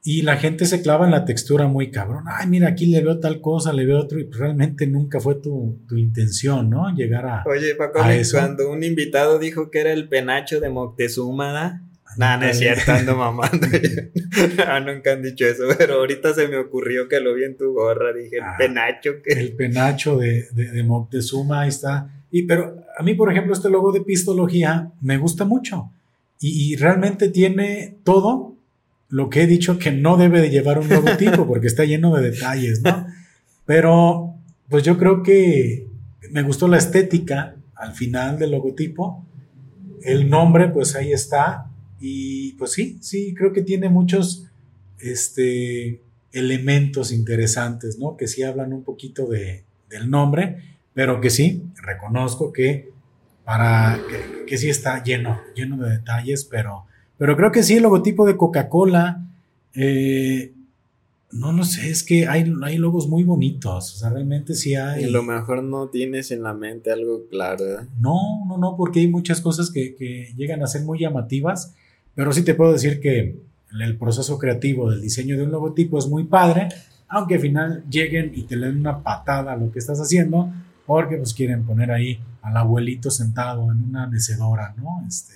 [0.04, 2.24] Y la gente se clava en la textura muy cabrón.
[2.28, 5.78] Ay, mira, aquí le veo tal cosa, le veo otro, y realmente nunca fue tu,
[5.88, 6.94] tu intención, ¿no?
[6.96, 8.38] Llegar a, Oye, Paco, a eso.
[8.38, 11.84] cuando un invitado dijo que era el penacho de Moctezuma.
[12.18, 13.68] Nah, no es cierto, ando mamando.
[14.68, 17.74] ah, nunca han dicho eso, pero ahorita se me ocurrió que lo vi en tu
[17.74, 18.14] gorra.
[18.14, 18.56] Dije, el Ah.
[18.58, 19.34] penacho que.
[19.34, 22.10] el penacho de, de, de Moctezuma, ahí está.
[22.32, 25.92] Y, pero a mí, por ejemplo, este logo de pistología me gusta mucho.
[26.40, 28.56] Y, y realmente tiene todo
[29.10, 32.30] lo que he dicho que no debe de llevar un logotipo, porque está lleno de
[32.32, 33.08] detalles, ¿no?
[33.66, 34.36] Pero,
[34.70, 35.88] pues yo creo que
[36.32, 39.26] me gustó la estética al final del logotipo.
[40.04, 41.66] El nombre, pues ahí está.
[42.00, 44.46] Y pues sí, sí, creo que tiene muchos
[45.00, 46.02] este,
[46.32, 48.16] elementos interesantes, ¿no?
[48.16, 52.90] Que sí hablan un poquito de, del nombre, pero que sí, reconozco que
[53.44, 56.86] para que, que sí está lleno, lleno de detalles, pero,
[57.20, 59.28] pero creo que sí, el logotipo de Coca-Cola,
[59.76, 60.54] eh,
[61.32, 65.04] no lo sé, es que hay, hay logos muy bonitos, o sea, realmente sí hay.
[65.04, 67.88] Y a lo mejor no tienes en la mente algo claro, ¿verdad?
[68.00, 71.76] No, no, no, porque hay muchas cosas que, que llegan a ser muy llamativas,
[72.16, 73.36] pero sí te puedo decir que
[73.80, 76.70] el, proceso creativo del diseño de un logotipo es muy padre,
[77.10, 80.50] aunque al final lleguen y te den una patada a lo que estás haciendo,
[80.86, 85.04] porque pues quieren poner ahí al abuelito sentado en una mecedora, ¿no?
[85.08, 85.34] Este,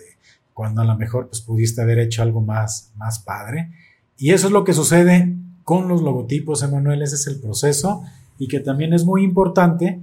[0.54, 3.72] cuando a lo mejor pues pudiste haber hecho algo más, más padre.
[4.18, 8.04] Y eso es lo que sucede con los logotipos, Emanuel, ese es el proceso
[8.38, 10.00] y que también es muy importante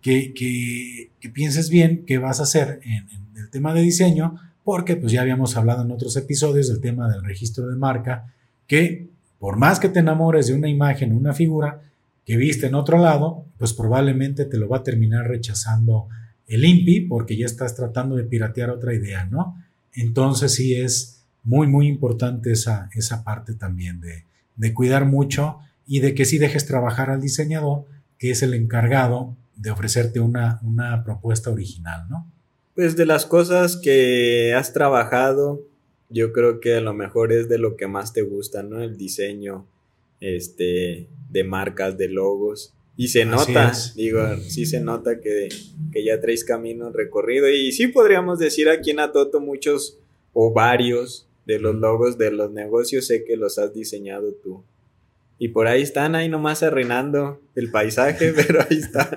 [0.00, 4.36] que, que, que pienses bien qué vas a hacer en, en el tema de diseño,
[4.64, 8.32] porque pues ya habíamos hablado en otros episodios del tema del registro de marca,
[8.66, 11.82] que por más que te enamores de una imagen, una figura
[12.24, 16.08] que viste en otro lado, pues probablemente te lo va a terminar rechazando
[16.46, 19.56] el INPI porque ya estás tratando de piratear otra idea, ¿no?
[19.94, 24.24] Entonces sí es muy, muy importante esa, esa parte también de,
[24.56, 27.84] de cuidar mucho y de que sí dejes trabajar al diseñador,
[28.18, 32.26] que es el encargado de ofrecerte una, una propuesta original, ¿no?
[32.74, 35.60] Pues de las cosas que has trabajado,
[36.08, 38.80] yo creo que a lo mejor es de lo que más te gusta, ¿no?
[38.80, 39.66] El diseño
[40.20, 42.72] este, de marcas, de logos.
[42.96, 45.48] Y se nota, digo, sí se nota que,
[45.92, 47.48] que ya traes camino recorrido.
[47.48, 49.98] Y sí podríamos decir aquí en Atoto muchos
[50.34, 54.62] o varios de los logos de los negocios sé que los has diseñado tú.
[55.38, 59.08] Y por ahí están, ahí nomás arruinando el paisaje, pero ahí están.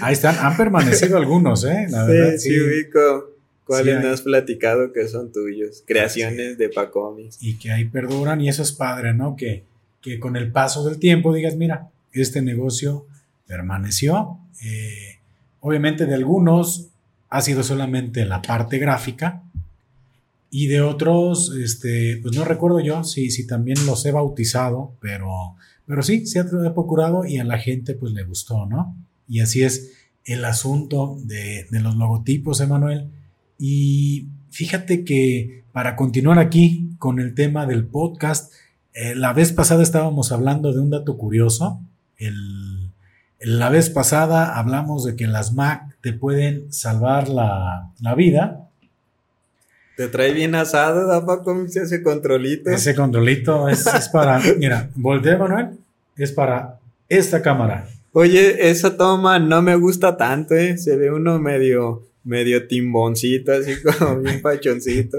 [0.00, 1.86] Ahí están, han permanecido algunos, ¿eh?
[1.90, 3.30] La verdad, sí, sí, ubico.
[3.64, 5.82] ¿Cuáles Sí, hay- has platicado que son tuyos?
[5.86, 7.38] Creaciones de Pacomis.
[7.40, 9.34] y que ahí perduran y eso es padre, ¿no?
[9.36, 9.64] Que,
[10.02, 13.06] que con el paso del tiempo digas, mira, este negocio
[13.52, 14.38] permaneció.
[14.64, 15.18] eh,
[15.60, 16.88] obviamente de algunos
[17.28, 19.42] ha sido solamente la parte gráfica
[20.50, 25.56] y de otros, este, pues no recuerdo yo si, si también los he bautizado, pero,
[25.86, 26.44] pero sí, se ha
[26.74, 28.96] procurado y a la gente pues le gustó, ¿no?
[29.28, 29.92] Y así es
[30.24, 33.08] el asunto de, de los logotipos, Emanuel.
[33.58, 38.52] Y fíjate que para continuar aquí con el tema del podcast,
[38.94, 41.80] eh, la vez pasada estábamos hablando de un dato curioso.
[42.18, 42.71] El,
[43.44, 48.68] la vez pasada hablamos de que las Mac te pueden salvar la, la vida.
[49.96, 52.70] Te trae bien asado, da Pacomis ese controlito.
[52.70, 55.70] Ese controlito es, es para, mira, voltea Manuel,
[56.16, 56.78] es para
[57.08, 57.86] esta cámara.
[58.12, 60.76] Oye, esa toma no me gusta tanto, ¿eh?
[60.76, 65.18] Se ve uno medio, medio timboncito, así como bien pachoncito.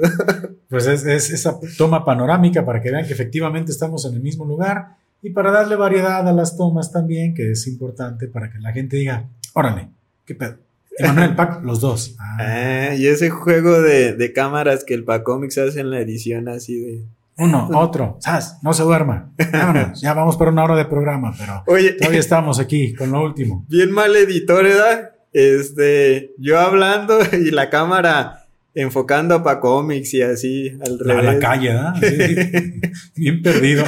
[0.70, 4.46] Pues es, es esa toma panorámica para que vean que efectivamente estamos en el mismo
[4.46, 8.72] lugar y para darle variedad a las tomas también, que es importante para que la
[8.74, 9.88] gente diga, órale,
[10.26, 10.58] qué pedo.
[11.00, 12.16] Emanuel, Pac, los dos.
[12.20, 16.48] Ah, Ah, y ese juego de, de cámaras que el Pacomics hace en la edición
[16.50, 17.02] así de...
[17.38, 18.60] uno, otro, ¡zas!
[18.62, 19.32] No se duerma.
[19.52, 23.24] Vámonos, ya vamos por una hora de programa, pero Oye, todavía estamos aquí con lo
[23.24, 23.66] último.
[23.70, 25.12] bien mal editor, ¿verdad?
[25.32, 28.46] Este, yo hablando y la cámara
[28.76, 31.26] enfocando a Pacomics y así al revés.
[31.26, 31.94] la calle, ¿verdad?
[32.02, 32.82] Sí,
[33.16, 33.84] bien perdido.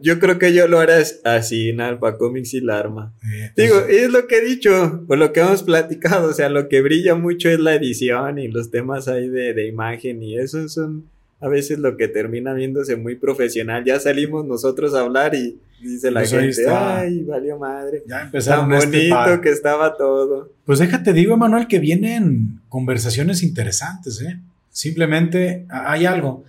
[0.00, 1.88] Yo creo que yo lo haré así, ¿no?
[1.88, 3.14] El Pacomics y la arma.
[3.22, 6.48] Eh, pues, Digo, es lo que he dicho, por lo que hemos platicado, o sea,
[6.48, 10.38] lo que brilla mucho es la edición y los temas ahí de, de imagen y
[10.38, 11.04] eso son
[11.40, 13.84] a veces lo que termina viéndose muy profesional.
[13.84, 18.02] Ya salimos nosotros a hablar y dice la pues gente, ay, valió madre.
[18.06, 20.50] Ya empezaron Tan este bonito que estaba todo.
[20.64, 24.38] Pues déjate digo, Emanuel, que vienen conversaciones interesantes, ¿eh?
[24.70, 26.44] Simplemente hay algo.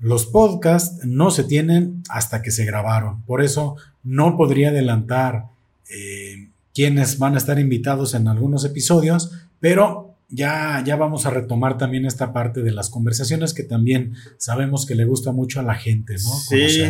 [0.00, 3.22] Los podcasts no se tienen hasta que se grabaron.
[3.22, 5.44] Por eso no podría adelantar
[5.90, 11.76] eh, quiénes van a estar invitados en algunos episodios, pero ya, ya vamos a retomar
[11.76, 15.74] también esta parte de las conversaciones que también sabemos que le gusta mucho a la
[15.74, 16.30] gente, ¿no?
[16.30, 16.82] Sí,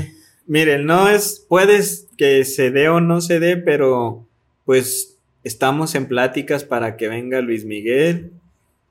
[0.46, 4.26] miren, no es, puedes que se dé o no se dé, pero
[4.64, 8.32] pues estamos en pláticas para que venga Luis Miguel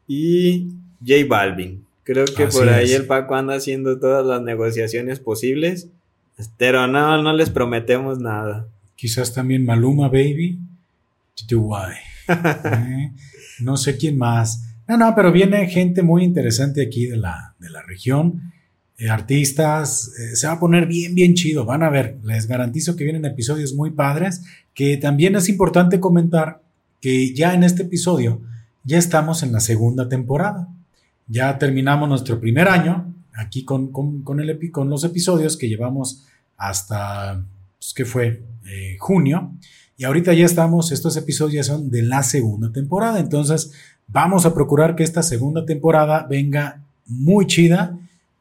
[0.08, 0.70] y
[1.06, 1.86] J Balvin.
[2.04, 5.90] Creo que por ahí el Paco anda haciendo todas las negociaciones posibles,
[6.58, 8.68] pero no, no les prometemos nada.
[8.96, 10.60] Quizás también Maluma Baby,
[12.28, 13.12] ¿Eh?
[13.62, 14.64] No sé quién más.
[14.88, 18.52] No, no, pero viene gente muy interesante aquí de la, de la región.
[18.98, 21.66] Eh, artistas, eh, se va a poner bien, bien chido.
[21.66, 24.44] Van a ver, les garantizo que vienen episodios muy padres,
[24.74, 26.62] que también es importante comentar
[27.02, 28.42] que ya en este episodio
[28.84, 30.68] ya estamos en la segunda temporada.
[31.30, 36.26] Ya terminamos nuestro primer año aquí con, con, con los episodios que llevamos
[36.58, 37.42] hasta,
[37.78, 38.44] pues, ¿qué fue?
[39.00, 39.54] junio.
[39.98, 43.74] Y ahorita ya estamos, estos episodios ya son de la segunda temporada, entonces
[44.08, 47.98] vamos a procurar que esta segunda temporada venga muy chida.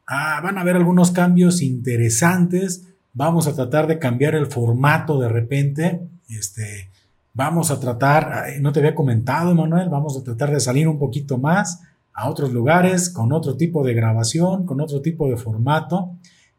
[0.07, 2.87] Ah, van a haber algunos cambios interesantes.
[3.13, 6.01] Vamos a tratar de cambiar el formato de repente.
[6.29, 6.89] Este,
[7.33, 11.37] vamos a tratar, no te había comentado, Manuel, vamos a tratar de salir un poquito
[11.37, 11.81] más
[12.19, 16.17] a otros lugares con otro tipo de grabación, con otro tipo de formato.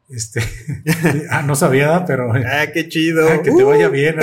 [0.09, 0.41] Este,
[1.29, 2.33] ah, no sabía, pero.
[2.33, 3.27] Ah, qué chido.
[3.29, 3.91] Ah, que te vaya uh.
[3.91, 4.15] bien.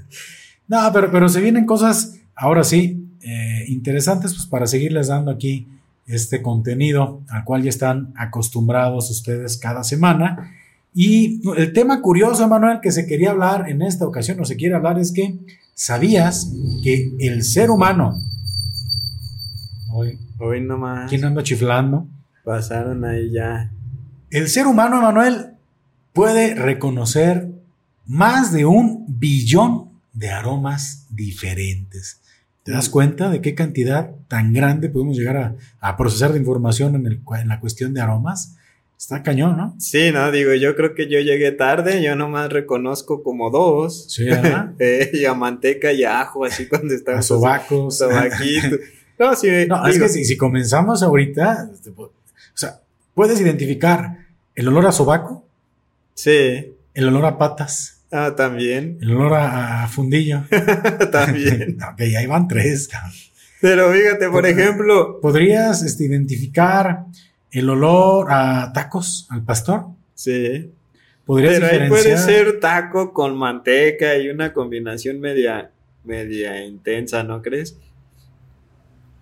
[0.68, 5.68] no, pero, pero se vienen cosas, ahora sí, eh, interesantes, pues para seguirles dando aquí
[6.08, 10.52] este contenido al cual ya están acostumbrados ustedes cada semana.
[10.92, 14.74] Y el tema curioso, Manuel, que se quería hablar en esta ocasión, o se quiere
[14.74, 15.38] hablar, es que
[15.74, 16.52] sabías
[16.82, 18.18] que el ser humano.
[19.92, 21.08] Hoy, hoy nomás.
[21.08, 22.06] ¿Quién anda chiflando?
[22.44, 23.70] Pasaron ahí ya
[24.32, 25.48] el ser humano, Manuel,
[26.14, 27.48] puede reconocer
[28.06, 32.22] más de un billón de aromas diferentes.
[32.62, 37.06] ¿Te das cuenta de qué cantidad tan grande podemos llegar a, procesar de información en,
[37.06, 38.56] en, la cuestión de aromas?
[38.96, 39.74] Está cañón, ¿no?
[39.78, 44.10] Sí, no, digo, yo creo que yo llegué tarde, yo nomás reconozco como dos.
[44.10, 44.28] Sí,
[44.78, 47.18] eh, y a manteca y a ajo, así cuando están.
[47.18, 47.98] A sobacos.
[47.98, 48.78] Sobaquito.
[49.18, 52.10] no, sí, no, es que si, si comenzamos ahorita, este, o
[52.54, 52.80] sea,
[53.14, 54.18] puedes identificar
[54.54, 55.44] el olor a sobaco.
[56.14, 56.74] Sí.
[56.94, 58.02] El olor a patas.
[58.10, 58.98] Ah, también.
[59.00, 60.42] El olor a, fundillo.
[61.12, 61.78] también.
[61.92, 62.88] ok, ahí van tres.
[63.60, 65.20] Pero fíjate, por ejemplo.
[65.20, 67.06] ¿Podrías este, identificar
[67.50, 69.86] el olor a tacos al pastor?
[70.14, 70.70] Sí.
[71.24, 75.70] ¿Podrías Pero ahí puede ser taco con manteca y una combinación media,
[76.04, 77.78] media intensa, ¿no crees?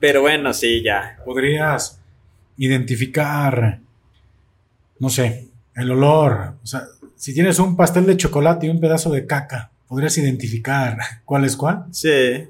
[0.00, 1.18] Pero bueno, sí, ya.
[1.24, 2.00] ¿Podrías
[2.56, 3.80] identificar
[5.00, 6.86] no sé, el olor, o sea,
[7.16, 11.56] si tienes un pastel de chocolate y un pedazo de caca, ¿podrías identificar cuál es
[11.56, 11.86] cuál?
[11.90, 12.46] Sí.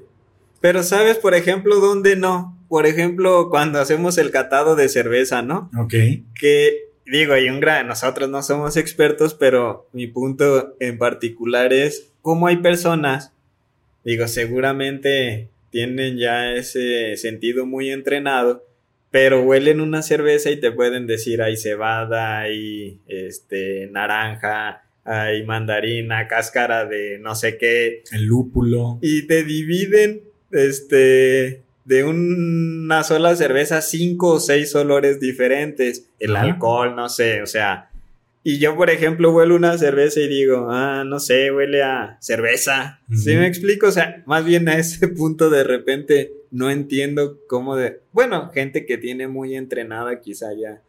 [0.59, 2.57] Pero sabes, por ejemplo, dónde no.
[2.69, 5.71] Por ejemplo, cuando hacemos el catado de cerveza, ¿no?
[5.77, 5.93] Ok.
[6.35, 12.09] Que digo, hay un gran, nosotros no somos expertos, pero mi punto en particular es
[12.21, 13.31] cómo hay personas,
[14.05, 18.63] digo, seguramente tienen ya ese sentido muy entrenado,
[19.09, 26.27] pero huelen una cerveza y te pueden decir hay cebada, hay este naranja, hay mandarina,
[26.27, 28.03] cáscara de no sé qué.
[28.11, 28.99] El lúpulo.
[29.01, 36.07] Y te dividen este de una sola cerveza cinco o seis olores diferentes.
[36.19, 37.90] El alcohol, no sé, o sea.
[38.43, 42.99] Y yo, por ejemplo, huelo una cerveza y digo, ah, no sé, huele a cerveza.
[43.13, 43.87] ¿Sí me explico?
[43.87, 48.01] O sea, más bien a ese punto de repente no entiendo cómo de...
[48.11, 50.81] Bueno, gente que tiene muy entrenada quizá ya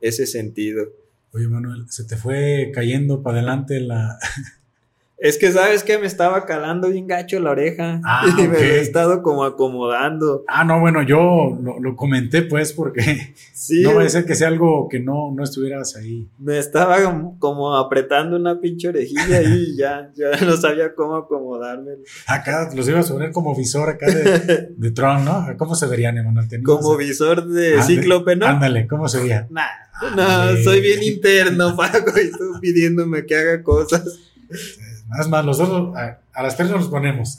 [0.00, 0.92] ese sentido.
[1.32, 4.18] Oye, Manuel, se te fue cayendo para adelante la...
[5.24, 8.80] Es que sabes que me estaba calando bien gacho la oreja ah, y me he
[8.80, 10.44] estado como acomodando.
[10.46, 14.86] Ah, no, bueno, yo lo, comenté pues porque sí, no puede ser que sea algo
[14.86, 16.28] que no, no estuvieras ahí.
[16.38, 16.98] Me estaba
[17.38, 21.92] como apretando una pinche orejilla y ya, ya no sabía cómo acomodarme.
[22.26, 25.46] Acá los ibas a poner como visor acá de, de Tron, ¿no?
[25.56, 26.62] ¿Cómo se verían, Emanuel?
[26.62, 28.44] Como visor de cíclope, ¿no?
[28.44, 29.46] Ándale, ¿cómo sería?
[29.48, 29.62] Nah,
[30.14, 34.20] no, soy bien interno, Paco, y tú pidiéndome que haga cosas.
[35.20, 37.38] Es más, los dos a, las tres nos ponemos.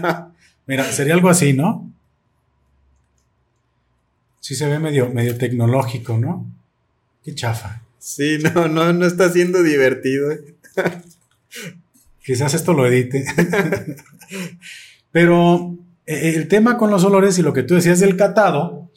[0.66, 1.90] Mira, sería algo así, ¿no?
[4.40, 6.46] Sí se ve medio, medio tecnológico, ¿no?
[7.24, 7.82] Qué chafa.
[7.98, 10.30] Sí, no, no, no está siendo divertido.
[12.24, 13.24] Quizás esto lo edite.
[15.12, 15.76] Pero
[16.06, 18.90] eh, el tema con los olores y lo que tú decías del catado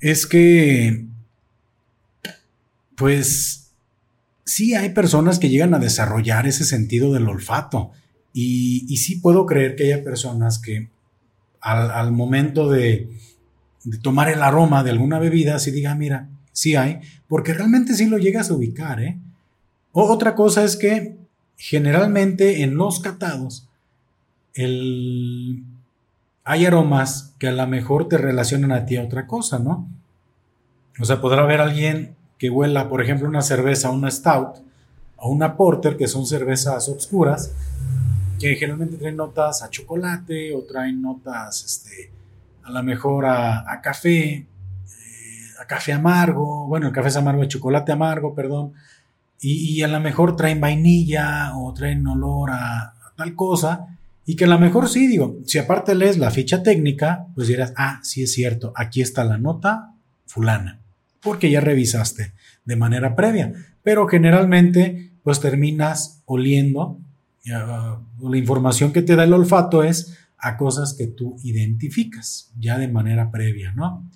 [0.00, 1.06] es que,
[2.94, 3.65] pues,
[4.46, 7.90] sí hay personas que llegan a desarrollar ese sentido del olfato.
[8.32, 10.88] Y, sí puedo creer que haya personas que
[11.60, 13.10] al, momento de,
[14.02, 18.18] tomar el aroma de alguna bebida, se diga, mira, sí hay, porque realmente sí lo
[18.18, 19.02] llegas a ubicar.
[19.02, 19.18] ¿eh?
[19.92, 21.16] otra cosa es que
[21.56, 23.68] generalmente en los catados,
[24.52, 25.64] el,
[26.44, 29.88] hay aromas que a lo mejor te relacionan a ti a otra cosa, ¿no?
[31.00, 34.58] O sea, podrá haber alguien que huela, por ejemplo, una cerveza, una stout
[35.16, 37.52] o una porter, que son cervezas oscuras,
[38.38, 42.10] que generalmente traen notas a chocolate o traen notas, este,
[42.62, 44.46] a lo mejor a, café, eh,
[45.60, 48.74] a café amargo, bueno, el café es amargo, de chocolate amargo, perdón,
[49.40, 53.86] y, a lo mejor traen vainilla o traen olor a, a, tal cosa,
[54.24, 57.72] y que a lo mejor sí, digo, si aparte lees la ficha técnica, pues dirás,
[57.76, 59.94] ah, sí es cierto, aquí está la nota
[60.26, 60.80] fulana
[61.20, 62.32] porque ya revisaste
[62.64, 63.52] de manera previa.
[63.82, 66.98] Pero generalmente, pues terminas oliendo,
[67.44, 72.88] la información que te da el olfato es a cosas que tú identificas ya de
[72.88, 74.08] manera previa, ¿no?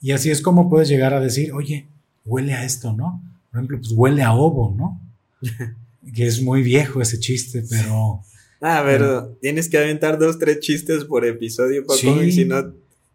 [0.00, 1.86] Y así es como puedes llegar a decir, oye,
[2.24, 3.22] huele a esto, ¿no?
[3.50, 5.00] Por ejemplo, pues huele a ovo, ¿no?
[6.14, 8.22] que es muy viejo ese chiste, pero...
[8.60, 12.72] Ah, pero tienes que aventar dos, tres chistes por episodio, Paco, y si no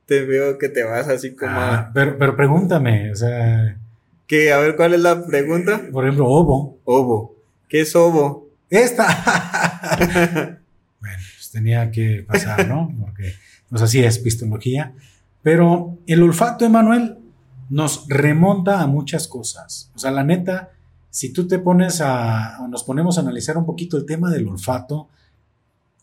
[0.07, 1.51] te veo que te vas así como.
[1.53, 3.77] Ah, pero, pero pregúntame, o sea.
[4.25, 4.51] ¿Qué?
[4.51, 5.81] A ver, ¿cuál es la pregunta?
[5.91, 6.79] Por ejemplo, ovo.
[6.85, 7.35] Ovo.
[7.69, 8.49] ¿Qué es ovo?
[8.69, 9.05] Esta.
[10.99, 12.93] bueno, pues tenía que pasar, ¿no?
[12.99, 13.33] Porque,
[13.69, 14.93] pues así es, pistología.
[15.43, 17.17] Pero el olfato, Emanuel,
[17.69, 19.91] nos remonta a muchas cosas.
[19.95, 20.71] O sea, la neta,
[21.09, 25.09] si tú te pones a, nos ponemos a analizar un poquito el tema del olfato,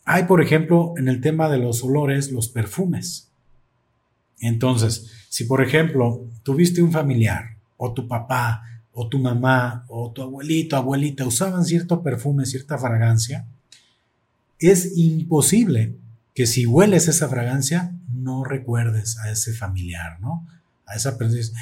[0.03, 3.24] hay, por ejemplo, en el tema de los olores, los perfumes.
[4.39, 8.63] Entonces, si por ejemplo tuviste un familiar o tu papá
[8.93, 13.45] o tu mamá o tu abuelito, abuelita usaban cierto perfume, cierta fragancia,
[14.59, 15.95] es imposible
[16.33, 20.47] que si hueles esa fragancia no recuerdes a ese familiar, ¿no?
[20.85, 21.59] A esa persona,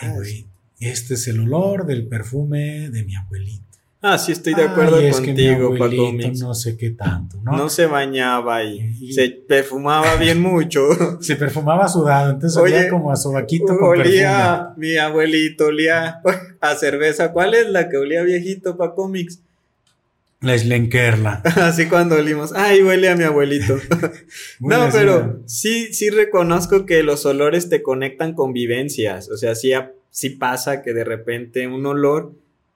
[0.00, 0.46] ay, güey,
[0.78, 3.71] este es el olor del perfume de mi abuelito.
[4.04, 7.56] Ah, sí, estoy de acuerdo contigo, Paco No sé qué tanto, ¿no?
[7.56, 10.80] No se bañaba y, se perfumaba bien mucho.
[11.20, 16.20] se perfumaba sudado, entonces olía como a sobaquito con Olía, mi abuelito, olía
[16.60, 17.30] a cerveza.
[17.30, 19.38] ¿Cuál es la que olía viejito, Paco Mix?
[20.40, 21.40] La Slenkerla.
[21.56, 23.78] Así cuando olimos, ay, huele a mi abuelito.
[24.60, 29.30] no, pero sí, sí reconozco que los olores te conectan con vivencias.
[29.30, 29.70] O sea, sí,
[30.10, 32.32] sí pasa que de repente un olor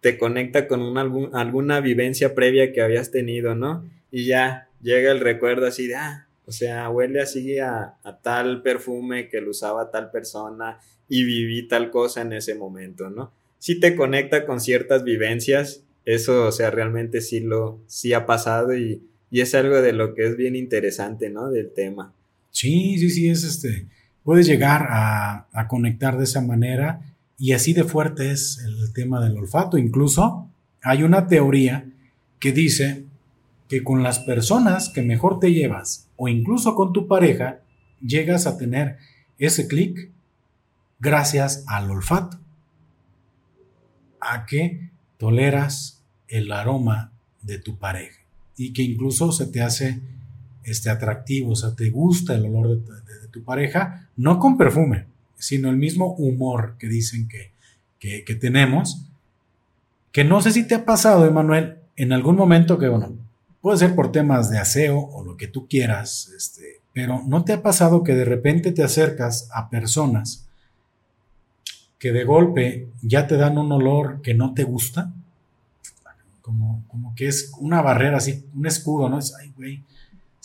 [0.07, 1.01] te conecta con una,
[1.33, 3.85] alguna vivencia previa que habías tenido, ¿no?
[4.13, 9.29] Y ya llega el recuerdo así de, ah, o sea, huele así a, tal perfume
[9.29, 10.79] que lo usaba tal persona
[11.09, 13.33] y viví tal cosa en ese momento, ¿no?
[13.59, 18.77] Sí te conecta con ciertas vivencias, eso, o sea, realmente sí lo, sí ha pasado
[18.77, 19.03] y,
[19.33, 21.51] y es algo de lo que es bien interesante, ¿no?
[21.51, 22.15] Del tema.
[22.53, 23.87] Sí, sí, sí, es este,
[24.23, 27.01] puedes llegar a, a conectar de esa manera
[27.39, 29.77] y así de fuerte es el tema del olfato.
[29.79, 30.49] Incluso
[30.83, 31.91] hay una teoría
[32.39, 33.05] que dice
[33.69, 37.61] que con las personas que mejor te llevas o incluso con tu pareja,
[38.01, 38.99] llegas a tener
[39.39, 40.11] ese clic
[40.99, 42.39] gracias al olfato.
[44.21, 48.21] A que toleras el aroma de tu pareja
[48.57, 50.01] y que incluso se te hace
[50.65, 55.07] este atractivo, o sea, te gusta el olor de tu pareja, no con perfume,
[55.39, 57.53] sino el mismo humor que dicen que,
[57.99, 59.03] que, tenemos,
[60.13, 63.17] que no sé si te ha pasado, Emanuel, en algún momento que, bueno,
[63.61, 67.53] puede ser por temas de aseo o lo que tú quieras, este, pero ¿no te
[67.53, 70.47] ha pasado que de repente te acercas a personas
[71.99, 75.13] que de golpe ya te dan un olor que no te gusta?
[76.41, 79.19] Como, como que es una barrera así, un escudo, ¿no?
[79.19, 79.83] Es, ay, güey,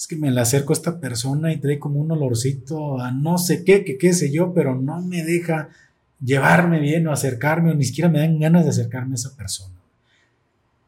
[0.02, 3.38] es que me la acerco a esta persona y trae como un olorcito a no
[3.38, 5.70] sé qué, que qué sé yo, pero no me deja
[6.20, 9.76] llevarme bien o acercarme o ni siquiera me dan ganas de acercarme a esa persona.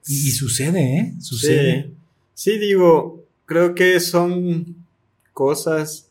[0.08, 1.14] Y, sucede, ¿eh?
[1.20, 1.92] Sucede.
[2.34, 2.58] Sí.
[2.58, 4.78] digo, creo que son
[5.32, 6.10] cosas,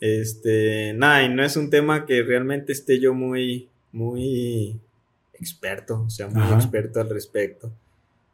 [0.00, 4.80] este, nada, y no es un tema que realmente esté yo muy, muy
[5.34, 7.70] experto, o sea, muy experto al respecto.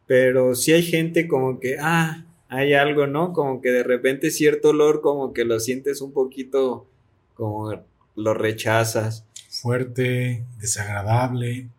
[0.06, 3.32] Pero sí hay gente como que, ah, hay algo, ¿no?
[3.32, 6.86] Como que de repente cierto olor como que lo sientes un poquito
[7.32, 7.72] como
[8.14, 9.24] lo rechazas.
[9.48, 11.70] Fuerte, desagradable.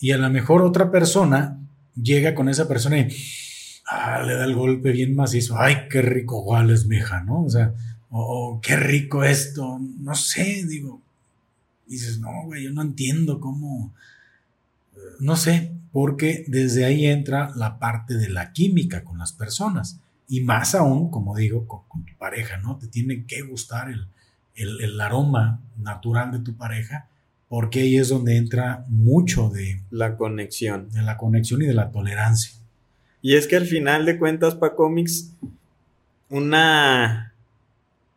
[0.00, 1.58] Y a lo mejor otra persona
[1.94, 3.08] llega con esa persona y
[3.86, 5.58] ah, le da el golpe bien macizo.
[5.58, 7.44] Ay, qué rico es mija, ¿no?
[7.44, 7.74] O sea,
[8.08, 9.78] o qué rico esto.
[10.00, 11.02] No sé, digo.
[11.86, 13.92] dices, no, güey, yo no entiendo cómo.
[15.20, 20.00] No sé, porque desde ahí entra la parte de la química con las personas.
[20.28, 22.76] Y más aún, como digo, con, tu pareja, ¿no?
[22.76, 24.06] Te tiene que gustar el,
[24.54, 27.08] el, aroma natural de tu pareja,
[27.48, 30.90] porque ahí es donde entra mucho de la conexión.
[30.90, 32.52] De la conexión y de la tolerancia.
[33.22, 35.32] Y es que al final de cuentas, para cómics,
[36.28, 37.32] una.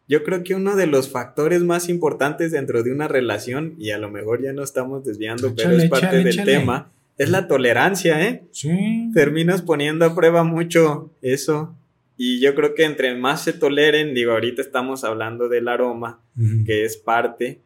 [0.07, 3.97] Yo creo que uno de los factores más importantes dentro de una relación, y a
[3.97, 8.43] lo mejor ya no estamos desviando, pero es parte del tema, es la tolerancia, ¿eh?
[8.51, 9.11] Sí.
[9.13, 11.75] Terminas poniendo a prueba mucho eso.
[12.17, 16.21] Y yo creo que entre más se toleren, digo, ahorita estamos hablando del aroma,
[16.65, 17.61] que es parte,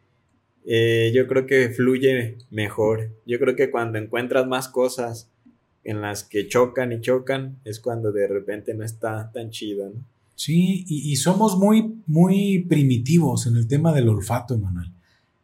[0.64, 3.10] eh, yo creo que fluye mejor.
[3.26, 5.30] Yo creo que cuando encuentras más cosas
[5.84, 10.04] en las que chocan y chocan, es cuando de repente no está tan chido, ¿no?
[10.34, 14.90] Sí, y, somos muy, muy primitivos en el tema del olfato, Emanuel.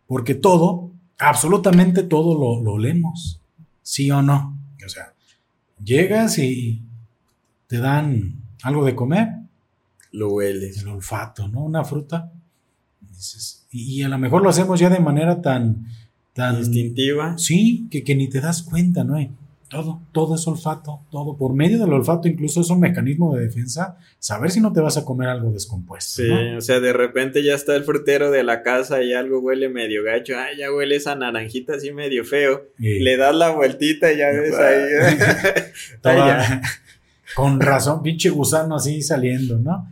[0.06, 3.40] Porque todo, absolutamente todo lo, lo olemos,
[3.82, 4.58] sí o no.
[4.84, 5.14] O sea,
[5.82, 6.82] llegas y
[7.66, 9.28] te dan algo de comer.
[10.12, 10.82] Lo hueles.
[10.82, 11.64] El olfato, ¿no?
[11.64, 12.32] Una fruta.
[13.70, 15.86] y, a lo mejor lo hacemos ya de manera tan...
[16.32, 17.38] tan Instintiva.
[17.38, 19.18] Sí, que, que ni te das cuenta, ¿no?
[19.72, 21.38] Todo, todo es olfato, todo.
[21.38, 24.98] Por medio del olfato incluso es un mecanismo de defensa, saber si no te vas
[24.98, 26.22] a comer algo descompuesto.
[26.22, 29.70] Sí, o sea, de repente ya está el frutero de la casa y algo huele
[29.70, 32.66] medio gacho, ay, ya huele esa naranjita así medio feo.
[32.76, 34.82] Le das la vueltita y ya ves ahí.
[37.34, 39.88] Con razón, pinche gusano así saliendo, ¿no?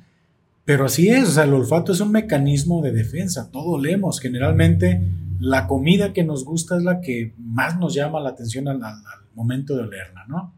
[0.64, 4.20] Pero así es, o sea, el olfato es un mecanismo de defensa, todo olemos.
[4.20, 5.00] Generalmente
[5.40, 8.80] la comida que nos gusta es la que más nos llama la atención al,
[9.34, 10.52] momento de olerla, ¿no?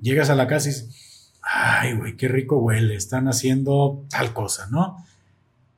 [0.00, 4.68] Llegas a la casa y dices, ay, güey, qué rico huele, están haciendo tal cosa,
[4.70, 5.04] ¿no?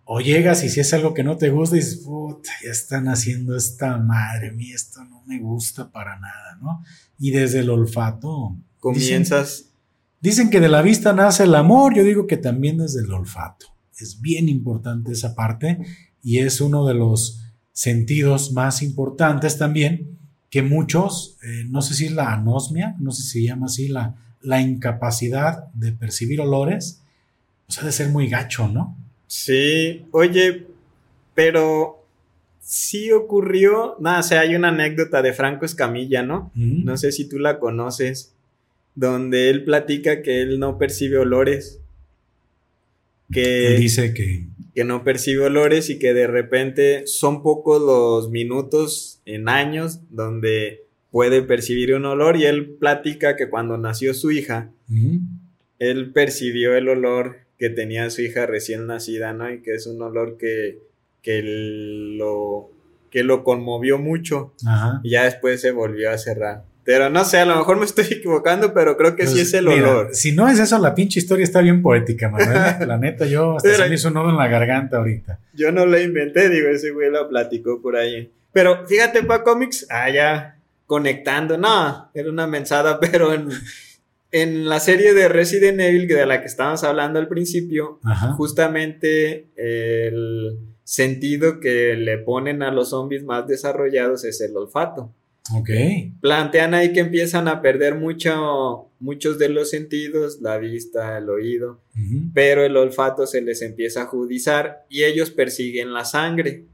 [0.05, 3.57] O llegas y si es algo que no te gusta, dices, puta, ya están haciendo
[3.57, 6.85] esta madre mía, esto no me gusta para nada, ¿no?
[7.19, 8.55] Y desde el olfato.
[8.79, 9.67] Comienzas
[10.21, 13.67] Dicen que de la vista nace el amor, yo digo que también desde el olfato.
[13.99, 15.79] Es bien importante esa parte
[16.23, 17.43] y es uno de los
[17.73, 20.19] sentidos más importantes también
[20.51, 23.89] que muchos, eh, no sé si es la anosmia, no sé si se llama así,
[23.89, 27.03] la, la incapacidad de percibir olores,
[27.67, 28.97] pues ha de ser muy gacho, ¿no?
[29.27, 30.67] Sí, oye,
[31.35, 32.05] pero
[32.61, 36.51] sí ocurrió, nada, o sea, hay una anécdota de Franco Escamilla, ¿no?
[36.55, 38.33] No sé si tú la conoces
[38.97, 41.81] donde él platica que él no percibe olores.
[43.31, 44.47] Que dice que...
[44.75, 50.85] Que no percibe olores y que de repente son pocos los minutos en años donde
[51.11, 54.71] puede percibir un olor y él platica que cuando nació su hija,
[55.79, 59.51] él percibió el olor que tenía su hija recién nacida, ¿no?
[59.51, 60.79] Y que es un olor que,
[61.23, 62.71] que lo,
[63.11, 64.53] que lo conmovió mucho.
[65.03, 66.65] Y ya después se volvió a cerrar.
[66.85, 69.55] Pero no sé, a lo mejor me estoy equivocando, pero creo que sí pues, es
[69.55, 70.11] el olor.
[70.13, 72.59] Si no es eso, la pinche historia está bien poética, Manuel.
[72.87, 75.41] la neta, yo hasta se me hizo un nodo en la garganta ahorita.
[75.53, 78.31] Yo no la inventé, digo, ese güey la platicó por ahí.
[78.57, 83.51] Pero fíjate, pa Comics, ah, ya conectando, no, era una mensada, pero en,
[84.33, 88.01] en la serie de Resident Evil de la que estábamos hablando al principio,
[88.39, 95.13] justamente el sentido que le ponen a los zombies más desarrollados es el olfato.
[95.55, 95.69] Ok.
[96.23, 101.83] Plantean ahí que empiezan a perder mucho, muchos de los sentidos, la vista, el oído,
[102.33, 106.65] pero el olfato se les empieza a agudizar y ellos persiguen la sangre.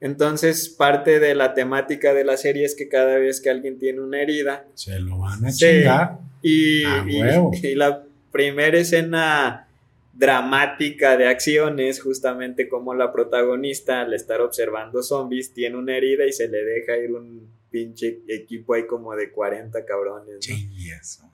[0.00, 4.00] Entonces, parte de la temática de la serie es que cada vez que alguien tiene
[4.00, 6.18] una herida, se lo van a chingar.
[6.40, 9.66] Y, y, la primera escena
[10.12, 16.24] dramática de acción es justamente como la protagonista, al estar observando zombies, tiene una herida
[16.26, 20.38] y se le deja ir un pinche equipo ahí como de 40 cabrones.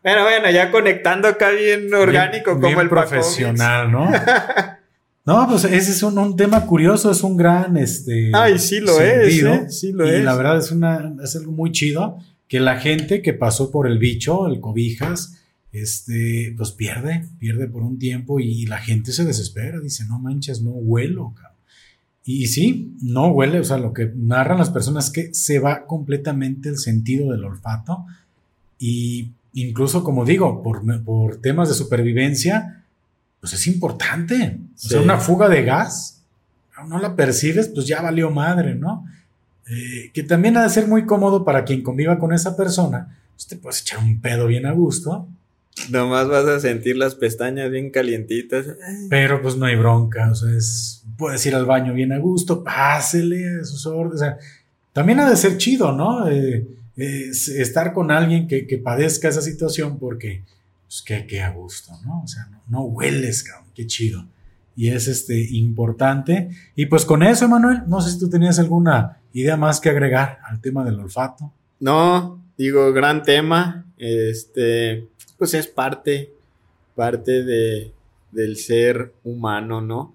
[0.03, 4.11] Pero bueno, ya conectando acá bien orgánico como el profesional, ¿no?
[5.27, 9.43] No, pues ese es un, tema curioso, es un gran este Ay, sí lo es,
[9.43, 9.71] ¿eh?
[9.71, 13.33] sí lo y la verdad es una es algo muy chido que la gente que
[13.33, 15.41] pasó por el bicho, el cobijas,
[15.73, 20.61] este pues pierde, pierde por un tiempo y la gente se desespera, dice, "No manches,
[20.61, 21.55] no huelo, cabrón."
[22.27, 25.87] Y, sí, no huele, o sea, lo que narran las personas es que se va
[25.87, 28.07] completamente el sentido del olfato
[28.79, 32.84] y incluso, como digo, por, por temas de supervivencia,
[33.45, 34.59] pues es importante.
[34.75, 36.23] O sea, una fuga de gas,
[36.89, 39.05] no la percibes, pues ya valió madre, ¿no?
[39.69, 43.47] Eh, que también ha de ser muy cómodo para quien conviva con esa persona, pues
[43.47, 45.29] te puedes echar un pedo bien a gusto.
[45.91, 48.65] Nomás vas a sentir las pestañas bien calientitas.
[49.11, 52.65] Pero pues no hay bronca, o sea, es, puedes ir al baño bien a gusto,
[52.65, 54.23] pásele a sus órdenes.
[54.23, 54.39] O sea,
[54.95, 56.31] también ha de ser chido, ¿no?
[56.31, 56.67] Eh,
[56.97, 60.45] estar con alguien que, padezca esa situación porque,
[60.87, 62.23] pues, que, a gusto, ¿no?
[62.23, 64.27] O sea, no, hueles, cabrón, qué chido.
[64.77, 66.51] Y es este, importante.
[66.75, 70.39] Y pues con eso, Manuel, no sé si tú tenías alguna idea más que agregar
[70.45, 71.53] al tema del olfato.
[71.81, 73.87] No, digo, gran tema.
[73.99, 75.07] Este,
[75.39, 76.33] pues es parte,
[76.97, 77.93] parte de,
[78.33, 80.15] del ser humano, ¿no?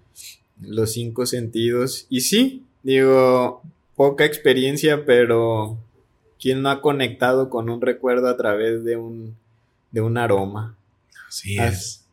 [0.62, 2.06] Los cinco sentidos.
[2.10, 3.62] Y sí, digo,
[3.96, 5.78] poca experiencia, pero
[6.40, 9.36] ¿quién no ha conectado con un recuerdo a través de un,
[9.92, 10.76] de un aroma?
[11.28, 12.06] Así es.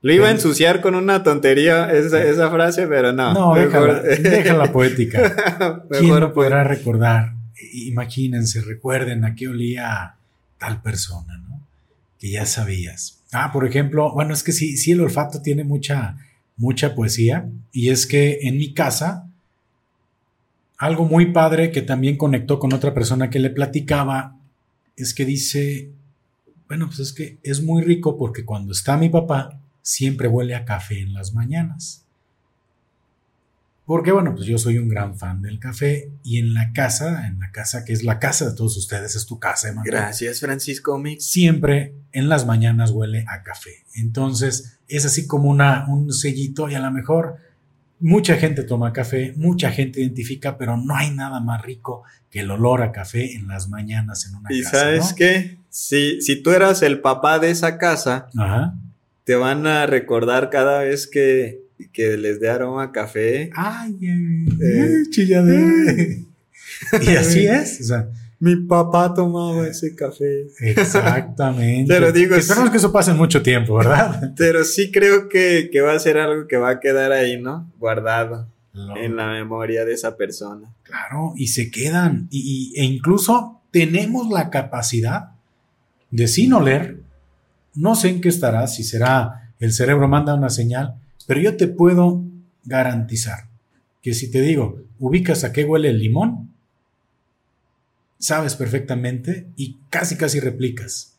[0.00, 3.34] Lo iba a ensuciar con una tontería esa, frase, pero no.
[3.34, 3.54] No,
[4.20, 5.82] déjala, poética.
[5.90, 7.34] ¿Quién no podrá recordar?
[7.72, 10.14] Imagínense, recuerden a qué olía
[10.58, 11.60] tal persona, ¿no?
[12.18, 13.20] Que ya sabías.
[13.32, 16.16] Ah, por ejemplo, bueno, es que sí, sí el olfato tiene mucha,
[16.56, 17.48] mucha poesía.
[17.72, 19.26] Y es que en mi casa,
[20.76, 24.36] algo muy padre que también conectó con otra persona que le platicaba,
[24.96, 25.90] es que dice,
[26.68, 30.66] bueno, pues es que es muy rico porque cuando está mi papá, siempre huele a
[30.66, 32.04] café en las mañanas.
[33.86, 37.40] Porque bueno, pues yo soy un gran fan del café y en la casa, en
[37.40, 39.90] la casa que es la casa de todos ustedes, es tu casa, Emanuel.
[39.90, 41.24] Gracias, Francisco Mix.
[41.24, 43.86] Siempre en las mañanas huele a café.
[43.94, 47.38] Entonces es así como una, un sellito y a lo mejor
[47.98, 52.50] mucha gente toma café, mucha gente identifica, pero no hay nada más rico que el
[52.50, 54.58] olor a café en las mañanas en una casa.
[54.58, 58.74] Y sabes qué, si, si tú eras el papá de esa casa, Ajá
[59.28, 61.60] te van a recordar cada vez que,
[61.94, 63.50] les dé aroma a café.
[63.54, 65.92] Ay, eh, chilladera.
[67.02, 67.78] y así es.
[67.82, 68.08] O sea,
[68.40, 70.46] mi papá tomaba ese café.
[70.60, 71.84] Exactamente.
[71.94, 74.32] Pero digo, esperamos que eso pase en mucho tiempo, ¿verdad?
[74.38, 77.70] Pero sí creo que, va a ser algo que va a quedar ahí, ¿no?
[77.78, 78.48] Guardado
[78.96, 80.74] en la memoria de esa persona.
[80.84, 82.28] Claro, y se quedan.
[82.30, 85.32] Y, e incluso tenemos la capacidad
[86.10, 87.07] de sin oler
[87.78, 90.94] no sé en qué estará, si será el cerebro manda una señal,
[91.26, 92.24] pero yo te puedo
[92.64, 93.48] garantizar
[94.02, 96.52] que si te digo, ubicas a qué huele el limón,
[98.18, 101.14] sabes perfectamente y casi casi replicas.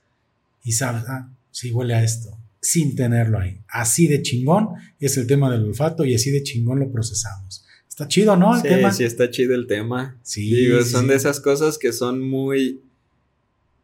[0.64, 3.62] Y sabes, ah, sí huele a esto, sin tenerlo ahí.
[3.70, 4.70] Así de chingón
[5.00, 7.64] es el tema del olfato y así de chingón lo procesamos.
[7.88, 8.56] Está chido, ¿no?
[8.56, 10.18] El sí, sí, está chido el tema.
[10.24, 10.54] Sí.
[10.54, 12.82] Digo, son de esas cosas que son muy.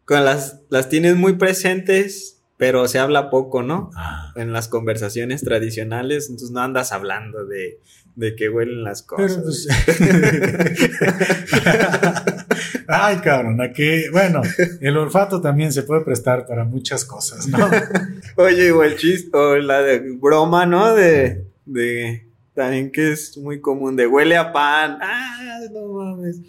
[0.05, 3.91] Cuando las, las tienes muy presentes, pero se habla poco, ¿no?
[3.95, 4.31] Ah.
[4.35, 7.79] En las conversaciones tradicionales, entonces no andas hablando de,
[8.15, 9.41] de que huelen las cosas.
[9.43, 9.67] Pues,
[12.87, 14.41] Ay, cabrón, aquí, bueno,
[14.79, 17.69] el olfato también se puede prestar para muchas cosas, ¿no?
[18.37, 20.95] Oye, o el chiste, o la de broma, ¿no?
[20.95, 24.97] De, de, también que es muy común, de huele a pan.
[25.01, 26.39] Ah, no mames.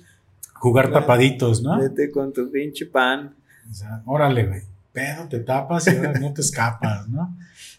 [0.54, 1.80] Jugar tapaditos, ¿no?
[1.80, 3.34] Vete con tu pinche pan.
[3.68, 7.36] O sea, órale, güey pedo, te tapas y ahora no te escapas, ¿no?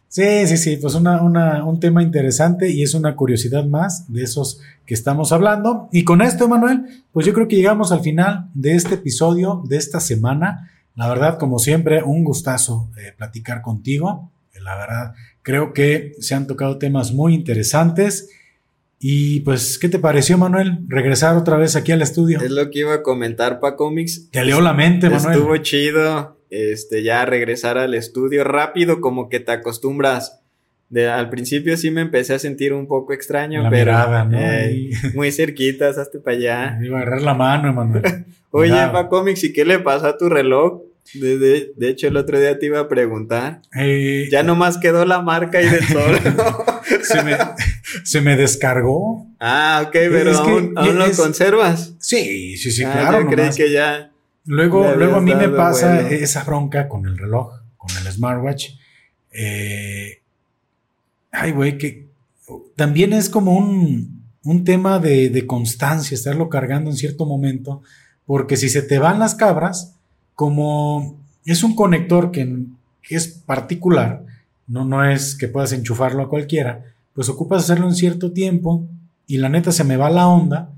[0.07, 4.61] Sí, sí, sí, pues una, un tema interesante y es una curiosidad más de esos
[4.85, 5.89] que estamos hablando.
[5.91, 9.77] Y con esto, Manuel, pues yo creo que llegamos al final de este episodio, de
[9.77, 10.71] esta semana.
[10.95, 14.31] La verdad, como siempre, un gustazo eh, platicar contigo.
[14.61, 18.29] La verdad, creo que se han tocado temas muy interesantes.
[18.99, 20.79] Y pues, ¿qué te pareció, Manuel?
[20.87, 22.39] Regresar otra vez aquí al estudio.
[22.41, 24.29] Es lo que iba a comentar, para Comics.
[24.31, 25.33] Te leo la mente, Manuel.
[25.33, 30.39] Estuvo chido este, ya regresar al estudio rápido, como que te acostumbras.
[30.89, 33.93] De, al principio sí me empecé a sentir un poco extraño, pero
[35.13, 36.79] muy cerquita, hasta para allá.
[36.81, 38.25] iba a agarrar la mano, Emanuel.
[38.51, 40.81] Oye, Pa Comics, ¿y qué le pasó a tu reloj?
[41.13, 43.61] De, de, hecho, el otro día te iba a preguntar.
[43.77, 46.19] Eh, ya nomás quedó la marca y del sol.
[47.01, 47.37] se, me,
[48.03, 49.25] se, me, descargó.
[49.39, 51.93] Ah, ok, pero aún, lo conservas.
[51.99, 53.27] Sí, sí, sí, ah, claro.
[53.29, 54.11] creí que ya.
[54.47, 58.69] Luego, luego a mí me pasa esa bronca con el reloj, con el smartwatch.
[59.33, 60.21] Eh,
[61.31, 62.07] ay, güey, que
[62.77, 67.81] también es como un, un tema de, de, constancia, estarlo cargando en cierto momento,
[68.25, 69.95] porque si se te van las cabras,
[70.33, 72.63] como es un conector que,
[73.01, 74.23] que es particular,
[74.65, 78.87] no, no es que puedas enchufarlo a cualquiera, pues ocupas hacerlo en cierto tiempo
[79.27, 80.71] y la neta se me va la onda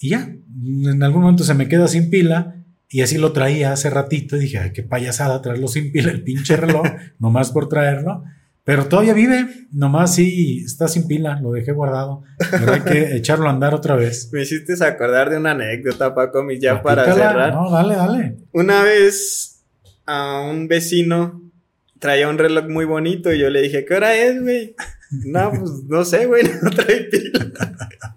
[0.00, 0.34] y ya,
[0.64, 2.55] en algún momento se me queda sin pila
[2.88, 6.22] y así lo traía hace ratito y dije, Ay, qué payasada traerlo sin pila el
[6.22, 6.86] pinche reloj,
[7.18, 8.24] nomás por traerlo.
[8.64, 12.24] Pero todavía vive, nomás sí está sin pila, lo dejé guardado.
[12.50, 14.28] Pero hay que echarlo a andar otra vez.
[14.32, 17.54] Me hiciste acordar de una anécdota, Paco, y ya para cerrar.
[17.54, 18.36] No, dale, dale.
[18.52, 19.64] Una vez
[20.04, 21.42] a un vecino
[22.00, 24.74] traía un reloj muy bonito y yo le dije, ¿qué hora es, güey?
[25.10, 27.52] No, pues no sé, güey, no trae pila.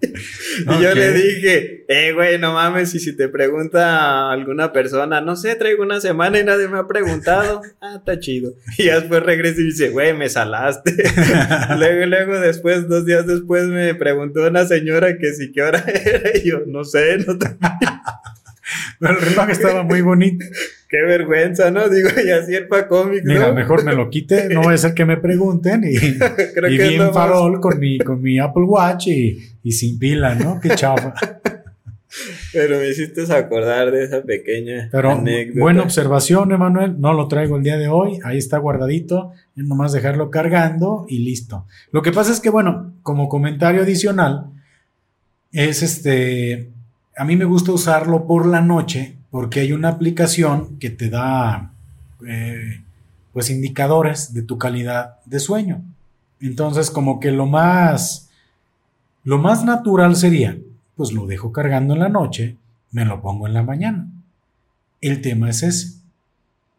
[0.02, 5.36] y yo le dije, eh, güey, no mames, y si te pregunta alguna persona, no
[5.36, 8.54] sé, traigo una semana y nadie me ha preguntado, ah, está chido.
[8.78, 10.96] Y después regresa y dice, güey, me salaste.
[11.78, 16.38] luego, luego, después, dos días después, me preguntó una señora que si qué hora era,
[16.38, 17.38] y yo, no sé, no
[19.00, 20.46] Pero el reloj estaba muy bonito.
[20.90, 21.88] Qué vergüenza, ¿no?
[21.88, 25.06] Digo, y así el pa cómic, Mira, mejor me lo quite, no a ser que
[25.06, 25.96] me pregunten y,
[26.68, 30.60] y bien farol con mi, con mi Apple Watch y, sin pila, ¿no?
[30.60, 31.14] Qué chafa.
[32.52, 35.24] Pero me hiciste acordar de esa pequeña Pero
[35.54, 37.00] buena observación, Emanuel.
[37.00, 38.18] No lo traigo el día de hoy.
[38.24, 39.32] Ahí está guardadito.
[39.56, 41.68] Es nomás dejarlo cargando y listo.
[41.92, 44.48] Lo que pasa es que, bueno, como comentario adicional,
[45.52, 46.72] es este.
[47.20, 51.74] A mí me gusta usarlo por la noche porque hay una aplicación que te da
[52.26, 52.82] eh,
[53.34, 55.82] pues indicadores de tu calidad de sueño.
[56.40, 58.30] Entonces, como que lo más
[59.26, 60.58] lo más natural sería,
[60.96, 62.56] pues lo dejo cargando en la noche,
[62.92, 64.08] me lo pongo en la mañana.
[65.02, 66.00] El tema es ese,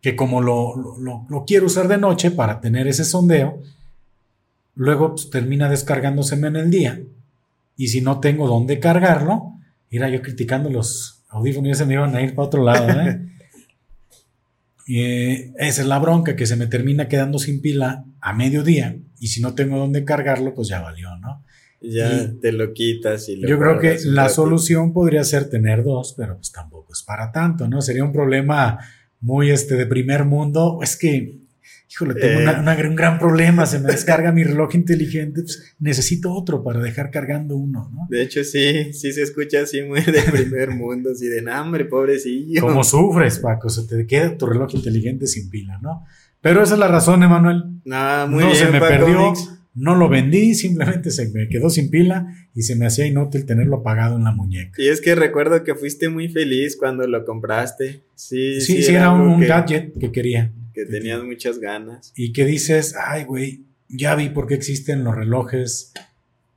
[0.00, 0.74] que como lo,
[1.28, 3.60] lo, quiero usar de noche para tener ese sondeo,
[4.74, 6.98] luego pues, termina descargándoseme en el día.
[7.76, 9.49] Y si no tengo dónde cargarlo,
[9.90, 13.20] irá yo criticando los audífonos ya se me iban a ir para otro lado, ¿eh?
[14.88, 19.28] eh, esa es la bronca, que se me termina quedando sin pila a mediodía y
[19.28, 21.44] si no tengo dónde cargarlo, pues ya valió, ¿no?
[21.82, 26.14] Ya te lo quitas y lo Yo creo que la solución podría ser tener dos,
[26.14, 27.80] pero pues tampoco es para tanto, ¿no?
[27.80, 28.78] Sería un problema
[29.20, 30.80] muy este de primer mundo.
[30.82, 31.39] Es que
[31.90, 32.88] híjole, tengo eh.
[32.88, 37.56] un gran problema, se me descarga mi reloj inteligente, pues necesito otro para dejar cargando
[37.56, 38.06] uno, ¿no?
[38.08, 42.60] De hecho, sí, sí se escucha así muy de primer mundo, así de hambre, pobrecillo.
[42.60, 43.68] ¿Cómo sufres, Paco?
[43.68, 46.04] Se te queda tu reloj inteligente sin pila, ¿no?
[46.40, 47.64] Pero esa es la razón, Emanuel.
[47.84, 49.34] No, muy no se me perdió,
[49.74, 53.78] no lo vendí, simplemente se me quedó sin pila y se me hacía inútil tenerlo
[53.78, 54.80] apagado en la muñeca.
[54.80, 58.02] Y es que recuerdo que fuiste muy feliz cuando lo compraste.
[58.14, 62.12] Sí, sí, sí, era, un gadget que quería que tenías muchas ganas.
[62.16, 65.92] Y que dices, ay, güey, ya vi por qué existen los relojes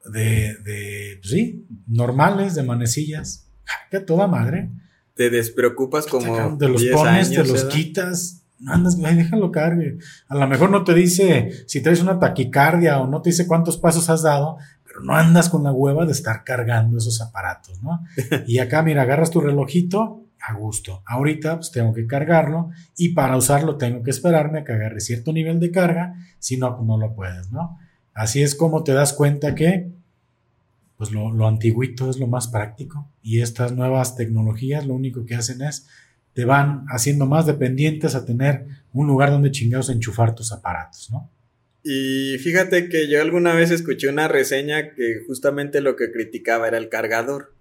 [0.05, 3.49] de, de pues sí, normales, de manecillas.
[3.89, 4.69] Que toda madre.
[5.15, 6.57] Te despreocupas como.
[6.57, 8.43] Te los pones, te los quitas.
[8.59, 9.97] No andas, güey, déjalo cargue.
[10.27, 13.77] A lo mejor no te dice si traes una taquicardia o no te dice cuántos
[13.77, 18.03] pasos has dado, pero no andas con la hueva de estar cargando esos aparatos, ¿no?
[18.47, 21.03] y acá, mira, agarras tu relojito a gusto.
[21.05, 25.31] Ahorita pues tengo que cargarlo y para usarlo tengo que esperarme a que agarre cierto
[25.31, 27.79] nivel de carga, si no, pues no lo puedes, ¿no?
[28.13, 29.91] Así es como te das cuenta que
[30.97, 35.35] pues lo, lo antiguito es lo más práctico y estas nuevas tecnologías lo único que
[35.35, 35.87] hacen es
[36.33, 41.29] te van haciendo más dependientes a tener un lugar donde chingados enchufar tus aparatos, ¿no?
[41.83, 46.77] Y fíjate que yo alguna vez escuché una reseña que justamente lo que criticaba era
[46.77, 47.52] el cargador.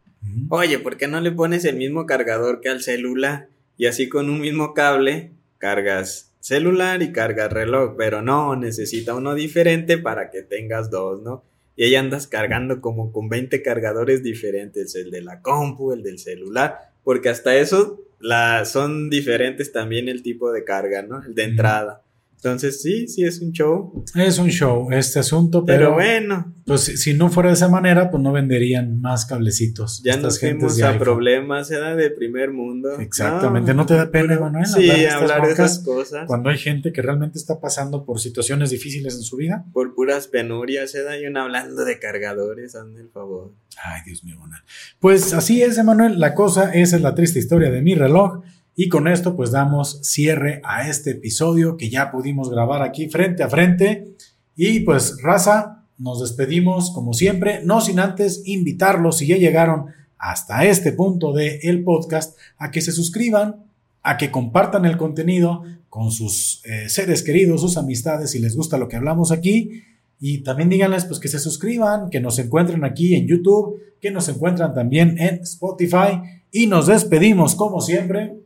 [0.49, 3.49] Oye, ¿por qué no le pones el mismo cargador que al celular?
[3.77, 9.35] Y así con un mismo cable cargas celular y cargas reloj, pero no, necesita uno
[9.35, 11.45] diferente para que tengas dos, ¿no?
[11.77, 16.19] Y ahí andas cargando como con 20 cargadores diferentes, el de la compu, el del
[16.19, 21.23] celular, porque hasta eso la, son diferentes también el tipo de carga, ¿no?
[21.25, 22.02] El de entrada.
[22.45, 24.05] Entonces, sí, sí es un show.
[24.17, 26.53] Es un show este asunto, pero, bueno.
[26.67, 30.03] Pues si no fuera de esa manera, pues no venderían más cablecitos.
[30.05, 32.99] Ya nos fuimos a problemas, era de primer mundo.
[32.99, 34.67] Exactamente, no, te da pena, Manuel.
[34.67, 36.27] Sí, hablar, de, esas cosas.
[36.27, 39.65] Cuando hay gente que realmente está pasando por situaciones difíciles en su vida.
[39.73, 43.53] Por puras penurias, se da y uno hablando de cargadores, hazme el favor.
[43.85, 44.63] Ay, Dios mío, Manuel.
[44.99, 48.43] Pues así es, Emanuel, la cosa, esa es la triste historia de mi reloj.
[48.75, 53.43] Y con esto pues damos cierre a este episodio que ya pudimos grabar aquí frente
[53.43, 54.15] a frente.
[54.57, 59.87] Y pues raza, nos despedimos como siempre, no sin antes invitarlos si ya llegaron
[60.19, 63.65] hasta este punto del el podcast a que se suscriban,
[64.03, 68.79] a que compartan el contenido con sus eh, seres queridos, sus amistades si les gusta
[68.79, 69.83] lo que hablamos aquí.
[70.19, 74.29] Y también díganles pues que se suscriban, que nos encuentren aquí en YouTube, que nos
[74.29, 76.21] encuentran también en Spotify.
[76.51, 78.42] Y nos despedimos como siempre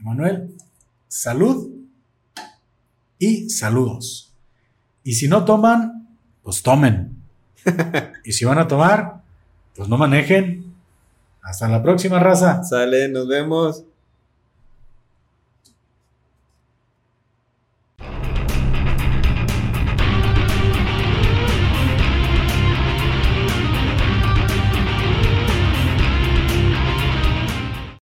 [0.00, 0.56] Emanuel,
[1.08, 1.70] salud
[3.18, 4.32] y saludos.
[5.04, 6.08] Y si no toman,
[6.42, 7.16] pues tomen.
[8.24, 9.22] y si van a tomar,
[9.76, 10.74] pues no manejen.
[11.42, 12.62] Hasta la próxima raza.
[12.64, 13.84] Sale, nos vemos.